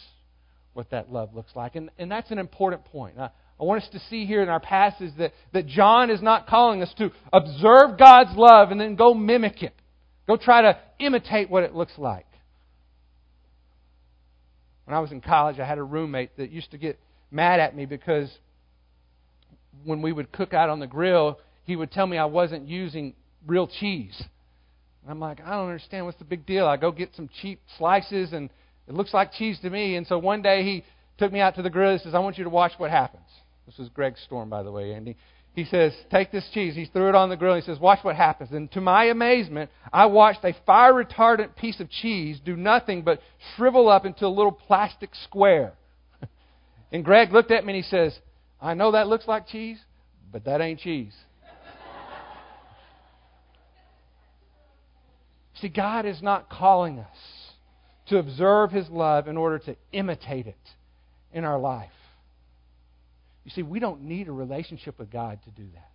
what 0.72 0.90
that 0.90 1.12
love 1.12 1.34
looks 1.34 1.52
like. 1.54 1.76
And, 1.76 1.90
and 1.98 2.10
that's 2.10 2.30
an 2.30 2.38
important 2.38 2.84
point. 2.86 3.18
I, 3.18 3.30
I 3.58 3.64
want 3.64 3.82
us 3.82 3.88
to 3.92 4.00
see 4.10 4.26
here 4.26 4.42
in 4.42 4.48
our 4.48 4.60
passage 4.60 5.12
that, 5.18 5.32
that 5.52 5.66
John 5.66 6.10
is 6.10 6.20
not 6.20 6.46
calling 6.48 6.82
us 6.82 6.92
to 6.98 7.10
observe 7.32 7.98
God's 7.98 8.36
love 8.36 8.70
and 8.70 8.80
then 8.80 8.96
go 8.96 9.14
mimic 9.14 9.62
it. 9.62 9.74
Go 10.26 10.36
try 10.36 10.62
to 10.62 10.78
imitate 10.98 11.50
what 11.50 11.62
it 11.62 11.74
looks 11.74 11.92
like. 11.98 12.26
When 14.84 14.96
I 14.96 15.00
was 15.00 15.12
in 15.12 15.20
college, 15.20 15.58
I 15.58 15.66
had 15.66 15.78
a 15.78 15.82
roommate 15.82 16.36
that 16.36 16.50
used 16.50 16.72
to 16.72 16.78
get 16.78 16.98
mad 17.30 17.60
at 17.60 17.74
me 17.76 17.86
because 17.86 18.30
when 19.84 20.02
we 20.02 20.12
would 20.12 20.32
cook 20.32 20.54
out 20.54 20.70
on 20.70 20.80
the 20.80 20.86
grill, 20.86 21.38
he 21.64 21.76
would 21.76 21.90
tell 21.90 22.06
me 22.06 22.16
I 22.16 22.24
wasn't 22.24 22.68
using 22.68 23.14
real 23.46 23.66
cheese. 23.66 24.22
And 25.02 25.10
I'm 25.10 25.20
like, 25.20 25.40
I 25.44 25.50
don't 25.50 25.68
understand. 25.68 26.06
What's 26.06 26.18
the 26.18 26.24
big 26.24 26.46
deal? 26.46 26.66
I 26.66 26.76
go 26.76 26.90
get 26.90 27.14
some 27.14 27.28
cheap 27.42 27.60
slices 27.78 28.32
and 28.32 28.50
it 28.88 28.94
looks 28.94 29.12
like 29.12 29.32
cheese 29.32 29.58
to 29.60 29.70
me. 29.70 29.96
And 29.96 30.06
so 30.06 30.18
one 30.18 30.42
day 30.42 30.62
he 30.62 30.84
took 31.18 31.32
me 31.32 31.40
out 31.40 31.56
to 31.56 31.62
the 31.62 31.70
grill. 31.70 31.92
He 31.92 31.98
says, 31.98 32.14
I 32.14 32.18
want 32.18 32.38
you 32.38 32.44
to 32.44 32.50
watch 32.50 32.72
what 32.78 32.90
happens. 32.90 33.26
This 33.66 33.78
was 33.78 33.88
Greg 33.88 34.14
Storm, 34.24 34.50
by 34.50 34.62
the 34.62 34.72
way, 34.72 34.92
Andy. 34.94 35.16
He 35.54 35.64
says, 35.64 35.94
Take 36.10 36.32
this 36.32 36.48
cheese. 36.52 36.74
He 36.74 36.86
threw 36.86 37.08
it 37.08 37.14
on 37.14 37.30
the 37.30 37.36
grill. 37.36 37.54
He 37.54 37.62
says, 37.62 37.78
Watch 37.78 38.00
what 38.02 38.16
happens. 38.16 38.50
And 38.50 38.70
to 38.72 38.80
my 38.80 39.04
amazement, 39.04 39.70
I 39.92 40.06
watched 40.06 40.44
a 40.44 40.54
fire 40.66 40.92
retardant 40.92 41.56
piece 41.56 41.80
of 41.80 41.90
cheese 41.90 42.40
do 42.44 42.56
nothing 42.56 43.02
but 43.02 43.20
shrivel 43.54 43.88
up 43.88 44.04
into 44.04 44.26
a 44.26 44.28
little 44.28 44.52
plastic 44.52 45.10
square. 45.24 45.74
And 46.92 47.04
Greg 47.04 47.32
looked 47.32 47.50
at 47.50 47.64
me 47.64 47.74
and 47.74 47.84
he 47.84 47.88
says, 47.88 48.16
I 48.60 48.74
know 48.74 48.92
that 48.92 49.08
looks 49.08 49.26
like 49.26 49.48
cheese, 49.48 49.78
but 50.32 50.44
that 50.44 50.60
ain't 50.60 50.80
cheese. 50.80 51.14
See, 55.60 55.68
God 55.68 56.04
is 56.04 56.20
not 56.20 56.50
calling 56.50 56.98
us 56.98 57.16
to 58.08 58.18
observe 58.18 58.70
His 58.70 58.88
love 58.90 59.28
in 59.28 59.36
order 59.36 59.58
to 59.60 59.76
imitate 59.92 60.46
it 60.46 60.56
in 61.32 61.44
our 61.44 61.58
life. 61.58 61.90
You 63.44 63.50
see, 63.50 63.62
we 63.62 63.78
don't 63.78 64.02
need 64.02 64.28
a 64.28 64.32
relationship 64.32 64.98
with 64.98 65.10
God 65.10 65.38
to 65.44 65.50
do 65.50 65.66
that. 65.74 65.90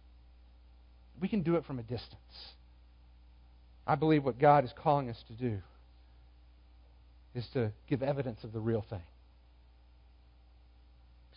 We 1.20 1.28
can 1.28 1.44
do 1.44 1.56
it 1.56 1.66
from 1.66 1.80
a 1.80 1.84
distance. 1.84 2.54
I 3.86 3.96
believe 3.96 4.24
what 4.24 4.40
God 4.40 4.64
is 4.64 4.72
calling 4.82 5.10
us 5.10 5.22
to 5.28 5.34
do 5.34 5.58
is 7.36 7.46
to 7.54 7.72
give 7.90 8.02
evidence 8.02 8.44
of 8.44 8.54
the 8.54 8.60
real 8.60 8.86
thing. 8.90 9.02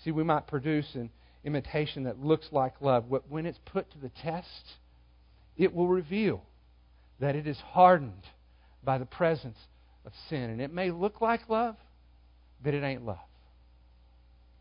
See, 0.05 0.11
we 0.11 0.25
might 0.25 0.47
produce 0.47 0.95
an 0.95 1.11
imitation 1.45 2.05
that 2.05 2.23
looks 2.23 2.49
like 2.53 2.81
love, 2.81 3.11
but 3.11 3.31
when 3.31 3.47
it's 3.47 3.59
put 3.65 3.91
to 3.93 3.99
the 3.99 4.11
test, 4.23 4.77
it 5.57 5.75
will 5.75 5.89
reveal 5.89 6.43
that 7.21 7.37
it 7.37 7.47
is 7.47 7.59
hardened 7.59 8.25
by 8.83 8.99
the 8.99 9.07
presence 9.07 9.59
of 10.05 10.13
sin. 10.29 10.51
And 10.51 10.61
it 10.61 10.73
may 10.73 10.91
look 10.91 11.21
like 11.21 11.49
love, 11.49 11.77
but 12.63 12.75
it 12.75 12.83
ain't 12.83 13.05
love. 13.05 13.19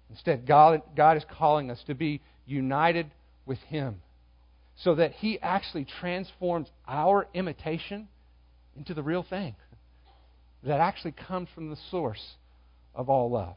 Instead, 0.10 0.46
God, 0.46 0.82
God 0.96 1.18
is 1.18 1.24
calling 1.38 1.72
us 1.72 1.82
to 1.88 1.96
be 1.96 2.22
united 2.46 3.10
with 3.46 3.60
Him 3.60 4.02
so 4.84 4.96
that 4.96 5.14
He 5.14 5.40
actually 5.40 5.86
transforms 5.86 6.68
our 6.88 7.28
imitation 7.34 8.08
into 8.76 8.94
the 8.94 9.04
real 9.04 9.24
thing 9.24 9.56
that 10.64 10.80
actually 10.80 11.14
comes 11.14 11.50
from 11.56 11.70
the 11.70 11.78
source 11.90 12.36
of 12.94 13.10
all 13.10 13.32
love. 13.32 13.56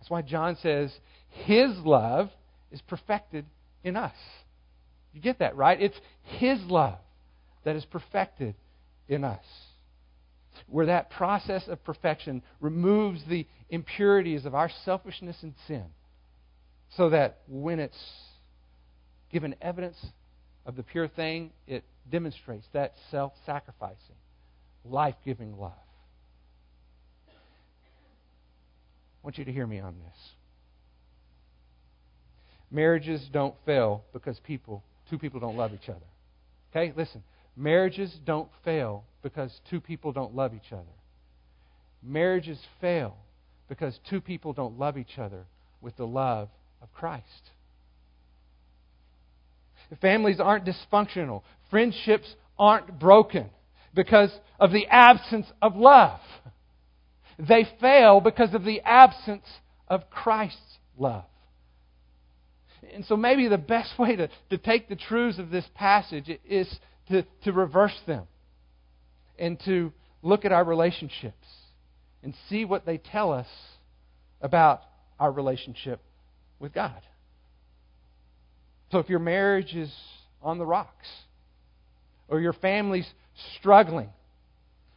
That's 0.00 0.10
why 0.10 0.22
John 0.22 0.56
says 0.56 0.92
His 1.28 1.76
love 1.78 2.30
is 2.72 2.80
perfected 2.82 3.46
in 3.84 3.96
us. 3.96 4.16
You 5.12 5.20
get 5.20 5.38
that, 5.38 5.56
right? 5.56 5.80
It's 5.80 5.98
His 6.22 6.60
love 6.62 6.98
that 7.64 7.76
is 7.76 7.84
perfected 7.84 8.54
in 9.08 9.24
us 9.24 9.44
where 10.66 10.86
that 10.86 11.10
process 11.10 11.66
of 11.68 11.82
perfection 11.84 12.42
removes 12.60 13.22
the 13.28 13.46
impurities 13.68 14.46
of 14.46 14.54
our 14.54 14.70
selfishness 14.84 15.36
and 15.42 15.54
sin, 15.66 15.84
so 16.96 17.10
that 17.10 17.38
when 17.48 17.78
it's 17.78 18.02
given 19.32 19.54
evidence 19.60 19.96
of 20.66 20.76
the 20.76 20.82
pure 20.82 21.08
thing, 21.08 21.50
it 21.66 21.84
demonstrates 22.10 22.66
that 22.72 22.94
self 23.10 23.32
sacrificing, 23.46 24.16
life 24.84 25.16
giving 25.24 25.56
love. 25.56 25.72
I 29.22 29.26
want 29.26 29.38
you 29.38 29.44
to 29.44 29.52
hear 29.52 29.66
me 29.66 29.80
on 29.80 29.94
this. 29.98 30.18
Marriages 32.70 33.26
don't 33.32 33.54
fail 33.66 34.04
because 34.12 34.38
people, 34.40 34.82
two 35.10 35.18
people 35.18 35.40
don't 35.40 35.56
love 35.56 35.72
each 35.74 35.88
other. 35.88 36.06
Okay, 36.70 36.92
listen. 36.96 37.22
Marriages 37.56 38.14
don't 38.24 38.48
fail 38.64 39.04
because 39.22 39.52
two 39.68 39.80
people 39.80 40.12
don't 40.12 40.34
love 40.34 40.54
each 40.54 40.72
other. 40.72 40.84
Marriages 42.02 42.58
fail 42.80 43.16
because 43.68 43.98
two 44.08 44.20
people 44.20 44.52
don't 44.52 44.78
love 44.78 44.96
each 44.96 45.18
other 45.18 45.44
with 45.80 45.96
the 45.96 46.06
love 46.06 46.48
of 46.80 46.92
Christ. 46.92 47.50
Families 50.00 50.40
aren't 50.40 50.64
dysfunctional. 50.64 51.42
Friendships 51.70 52.34
aren't 52.58 52.98
broken 52.98 53.50
because 53.94 54.32
of 54.58 54.70
the 54.70 54.86
absence 54.86 55.46
of 55.60 55.76
love. 55.76 56.20
They 57.48 57.68
fail 57.80 58.20
because 58.20 58.54
of 58.54 58.64
the 58.64 58.80
absence 58.82 59.46
of 59.88 60.10
Christ's 60.10 60.78
love. 60.98 61.24
And 62.94 63.04
so 63.04 63.16
maybe 63.16 63.48
the 63.48 63.58
best 63.58 63.98
way 63.98 64.16
to, 64.16 64.28
to 64.50 64.58
take 64.58 64.88
the 64.88 64.96
truths 64.96 65.38
of 65.38 65.50
this 65.50 65.64
passage 65.74 66.30
is 66.48 66.68
to, 67.08 67.24
to 67.44 67.52
reverse 67.52 67.98
them 68.06 68.24
and 69.38 69.58
to 69.64 69.92
look 70.22 70.44
at 70.44 70.52
our 70.52 70.64
relationships 70.64 71.46
and 72.22 72.34
see 72.48 72.64
what 72.64 72.84
they 72.84 72.98
tell 72.98 73.32
us 73.32 73.48
about 74.40 74.82
our 75.18 75.32
relationship 75.32 76.00
with 76.58 76.72
God. 76.72 77.00
So 78.92 78.98
if 78.98 79.08
your 79.08 79.18
marriage 79.18 79.74
is 79.74 79.92
on 80.42 80.58
the 80.58 80.66
rocks, 80.66 81.08
or 82.28 82.40
your 82.40 82.52
family's 82.52 83.08
struggling, 83.58 84.08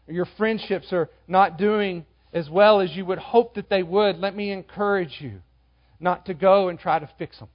or 0.07 0.13
your 0.13 0.27
friendships 0.37 0.91
are 0.91 1.09
not 1.27 1.57
doing 1.57 2.05
as 2.33 2.49
well 2.49 2.81
as 2.81 2.95
you 2.95 3.05
would 3.05 3.19
hope 3.19 3.55
that 3.55 3.69
they 3.69 3.83
would, 3.83 4.17
let 4.17 4.35
me 4.35 4.51
encourage 4.51 5.17
you 5.19 5.41
not 5.99 6.25
to 6.25 6.33
go 6.33 6.69
and 6.69 6.79
try 6.79 6.99
to 6.99 7.09
fix 7.17 7.39
them. 7.39 7.47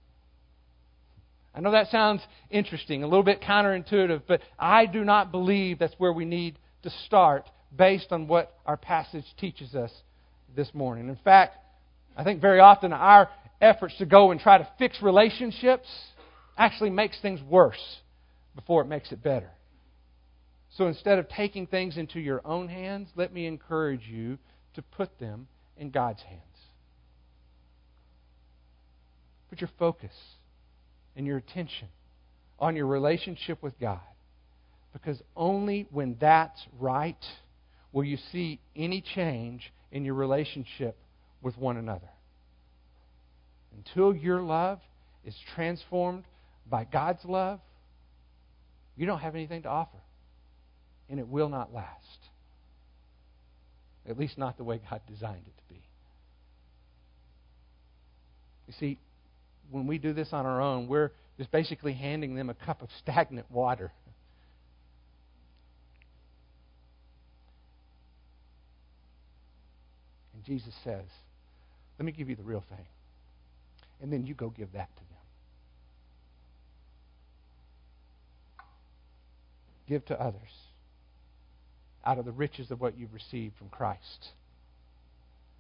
I 1.55 1.61
know 1.61 1.73
that 1.73 1.89
sounds 1.89 2.21
interesting, 2.51 3.03
a 3.03 3.07
little 3.07 3.25
bit 3.25 3.43
counterintuitive, 3.43 4.23
but 4.29 4.41
I 4.59 4.87
do 4.87 5.05
not 5.05 5.33
believe 5.33 5.79
that's 5.79 5.95
where 5.99 6.13
we 6.13 6.25
need 6.25 6.59
to 6.85 6.91
start 7.07 7.51
based 7.77 8.13
on 8.13 8.29
what 8.29 8.55
our 8.65 8.77
passage 8.77 9.25
teaches 9.39 9.75
us 9.75 9.91
this 10.55 10.73
morning. 10.73 11.09
In 11.09 11.19
fact, 11.25 11.57
I 12.17 12.23
think 12.23 12.41
very 12.41 12.61
often 12.61 12.93
our 12.93 13.29
efforts 13.61 13.97
to 13.99 14.07
go 14.07 14.31
and 14.31 14.41
try 14.41 14.59
to 14.59 14.69
fix 14.79 15.03
relationships 15.03 15.89
actually 16.57 16.91
makes 16.91 17.21
things 17.21 17.41
worse 17.43 17.99
before 18.55 18.83
it 18.83 18.87
makes 18.87 19.11
it 19.11 19.23
better. 19.23 19.51
So 20.77 20.87
instead 20.87 21.19
of 21.19 21.29
taking 21.29 21.67
things 21.67 21.97
into 21.97 22.21
your 22.21 22.41
own 22.45 22.69
hands, 22.69 23.09
let 23.17 23.33
me 23.33 23.47
encourage 23.47 24.07
you 24.07 24.39
to 24.75 24.83
put 24.83 25.19
them 25.19 25.49
in 25.77 25.91
God's 25.91 26.23
hands. 26.23 26.43
Put 29.51 29.61
your 29.61 29.71
focus 29.79 30.13
and 31.17 31.27
your 31.27 31.39
attention 31.39 31.89
on 32.59 32.77
your 32.77 32.87
relationship 32.87 33.63
with 33.63 33.79
God. 33.81 34.01
Because 34.93 35.21
only 35.37 35.87
when 35.91 36.17
that's 36.21 36.61
right 36.79 37.17
will 37.93 38.05
you 38.05 38.19
see 38.33 38.61
any 38.77 39.03
change 39.15 39.73
in 39.93 40.05
your 40.05 40.15
relationship 40.15 40.97
with 41.43 41.57
one 41.57 41.77
another. 41.77 42.09
Until 43.77 44.15
your 44.15 44.43
love 44.43 44.81
is 45.25 45.35
transformed 45.55 46.25
by 46.69 46.85
God's 46.85 47.25
love, 47.25 47.61
you 48.97 49.07
don't 49.07 49.21
have 49.21 49.35
anything 49.35 49.63
to 49.63 49.69
offer. 49.69 49.99
And 51.09 51.19
it 51.19 51.29
will 51.29 51.49
not 51.49 51.73
last. 51.73 52.28
At 54.09 54.19
least 54.19 54.39
not 54.39 54.57
the 54.57 54.65
way 54.65 54.81
God 54.91 55.03
designed 55.07 55.45
it 55.47 55.57
to 55.57 55.75
be. 55.75 55.83
You 58.67 58.75
see, 58.81 58.99
when 59.71 59.87
we 59.87 59.99
do 59.99 60.15
this 60.15 60.29
on 60.33 60.47
our 60.47 60.63
own, 60.63 60.89
we're 60.89 61.13
just 61.37 61.51
basically 61.51 61.93
handing 61.93 62.35
them 62.35 62.49
a 62.49 62.55
cup 62.55 62.81
of 62.81 62.89
stagnant 62.99 63.51
water. 63.51 63.93
And 70.35 70.45
Jesus 70.45 70.75
says, 70.85 71.05
Let 71.99 72.07
me 72.07 72.13
give 72.13 72.31
you 72.31 72.37
the 72.37 72.43
real 72.43 72.65
thing. 72.69 72.87
And 74.01 74.11
then 74.11 74.25
you 74.25 74.35
go 74.35 74.49
give 74.49 74.73
that 74.73 74.89
to 74.97 75.01
them. 75.01 75.07
Give 79.87 80.05
to 80.07 80.21
others 80.21 80.68
out 82.09 82.19
of 82.19 82.25
the 82.25 82.33
riches 82.33 82.71
of 82.71 82.81
what 82.81 82.99
you've 82.99 83.13
received 83.13 83.57
from 83.59 83.69
Christ. 83.69 84.29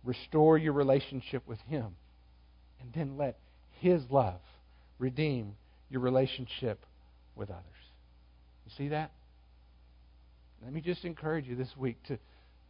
Restore 0.02 0.56
your 0.56 0.72
relationship 0.72 1.46
with 1.46 1.58
Him. 1.68 1.96
And 2.80 2.90
then 2.94 3.18
let 3.18 3.38
His 3.80 4.02
love 4.08 4.40
redeem 4.98 5.56
your 5.90 6.00
relationship 6.00 6.80
with 7.36 7.50
others. 7.50 7.64
You 8.64 8.72
see 8.78 8.88
that? 8.88 9.12
Let 10.64 10.72
me 10.72 10.80
just 10.80 11.04
encourage 11.04 11.46
you 11.46 11.54
this 11.54 11.76
week 11.76 12.02
to, 12.08 12.18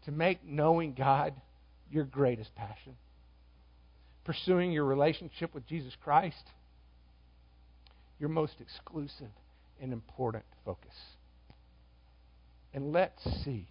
to 0.07 0.11
make 0.11 0.45
knowing 0.45 0.95
God 0.95 1.35
your 1.89 2.05
greatest 2.05 2.55
passion. 2.57 2.97
Pursuing 4.25 4.73
your 4.73 4.85
relationship 4.85 5.55
with 5.55 5.67
Jesus 5.67 5.93
Christ 6.03 6.43
your 8.19 8.29
most 8.29 8.55
exclusive 8.61 9.31
and 9.81 9.93
important 9.93 10.45
focus. 10.65 10.95
And 12.75 12.93
let's 12.93 13.23
see 13.45 13.67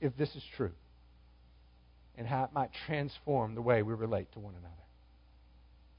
if 0.00 0.16
this 0.16 0.34
is 0.34 0.42
true 0.56 0.72
and 2.16 2.26
how 2.26 2.44
it 2.44 2.50
might 2.52 2.70
transform 2.86 3.54
the 3.54 3.62
way 3.62 3.82
we 3.82 3.94
relate 3.94 4.32
to 4.32 4.38
one 4.38 4.54
another. 4.54 4.74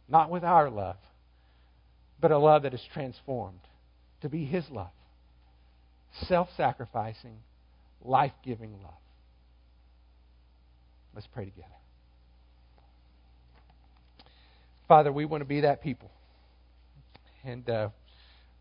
Not 0.07 0.29
with 0.29 0.43
our 0.43 0.69
love, 0.69 0.97
but 2.19 2.31
a 2.31 2.37
love 2.37 2.63
that 2.63 2.73
is 2.73 2.81
transformed 2.93 3.59
to 4.21 4.29
be 4.29 4.45
His 4.45 4.69
love 4.69 4.91
self 6.27 6.49
sacrificing, 6.57 7.37
life 8.03 8.33
giving 8.43 8.73
love. 8.81 8.93
Let's 11.13 11.27
pray 11.27 11.45
together. 11.45 11.67
Father, 14.87 15.11
we 15.11 15.25
want 15.25 15.41
to 15.41 15.45
be 15.45 15.61
that 15.61 15.81
people. 15.81 16.11
And 17.43 17.69
uh, 17.69 17.89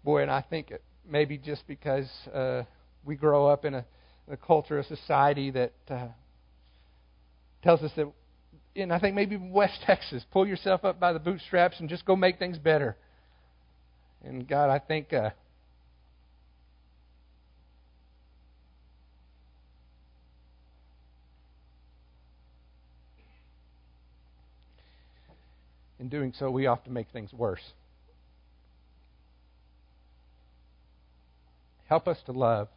boy, 0.04 0.22
and 0.22 0.30
I 0.30 0.42
think 0.42 0.72
maybe 1.08 1.38
just 1.38 1.66
because 1.66 2.08
uh, 2.32 2.62
we 3.04 3.16
grow 3.16 3.46
up 3.46 3.64
in 3.64 3.74
a, 3.74 3.84
a 4.30 4.36
culture, 4.36 4.78
a 4.78 4.84
society 4.84 5.50
that 5.50 5.72
uh, 5.88 6.08
tells 7.62 7.82
us 7.82 7.90
that 7.96 8.06
and 8.76 8.92
I 8.92 8.98
think 8.98 9.14
maybe 9.14 9.36
West 9.36 9.80
Texas, 9.86 10.24
pull 10.30 10.46
yourself 10.46 10.84
up 10.84 11.00
by 11.00 11.12
the 11.12 11.18
bootstraps 11.18 11.80
and 11.80 11.88
just 11.88 12.04
go 12.04 12.16
make 12.16 12.38
things 12.38 12.58
better. 12.58 12.96
And 14.22 14.46
God, 14.46 14.70
I 14.70 14.78
think 14.78 15.12
uh, 15.12 15.30
in 25.98 26.08
doing 26.08 26.32
so, 26.38 26.50
we 26.50 26.66
often 26.66 26.92
make 26.92 27.08
things 27.12 27.32
worse. 27.32 27.72
Help 31.88 32.06
us 32.06 32.18
to 32.26 32.32
love 32.32 32.68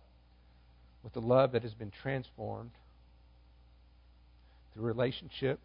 with 1.03 1.13
the 1.13 1.21
love 1.21 1.51
that 1.51 1.63
has 1.63 1.73
been 1.73 1.91
transformed 2.01 2.71
through 4.73 4.83
relationship 4.83 5.59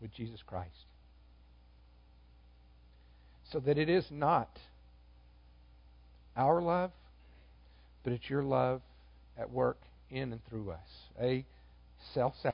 with 0.00 0.12
Jesus 0.14 0.40
Christ. 0.46 0.86
So 3.50 3.60
that 3.60 3.78
it 3.78 3.88
is 3.88 4.04
not 4.10 4.58
our 6.36 6.62
love, 6.62 6.92
but 8.04 8.12
it's 8.12 8.28
your 8.30 8.42
love 8.42 8.80
at 9.38 9.50
work 9.50 9.78
in 10.10 10.32
and 10.32 10.40
through 10.48 10.70
us. 10.70 10.78
A 11.20 11.44
self 12.14 12.34
sacrifice 12.42 12.46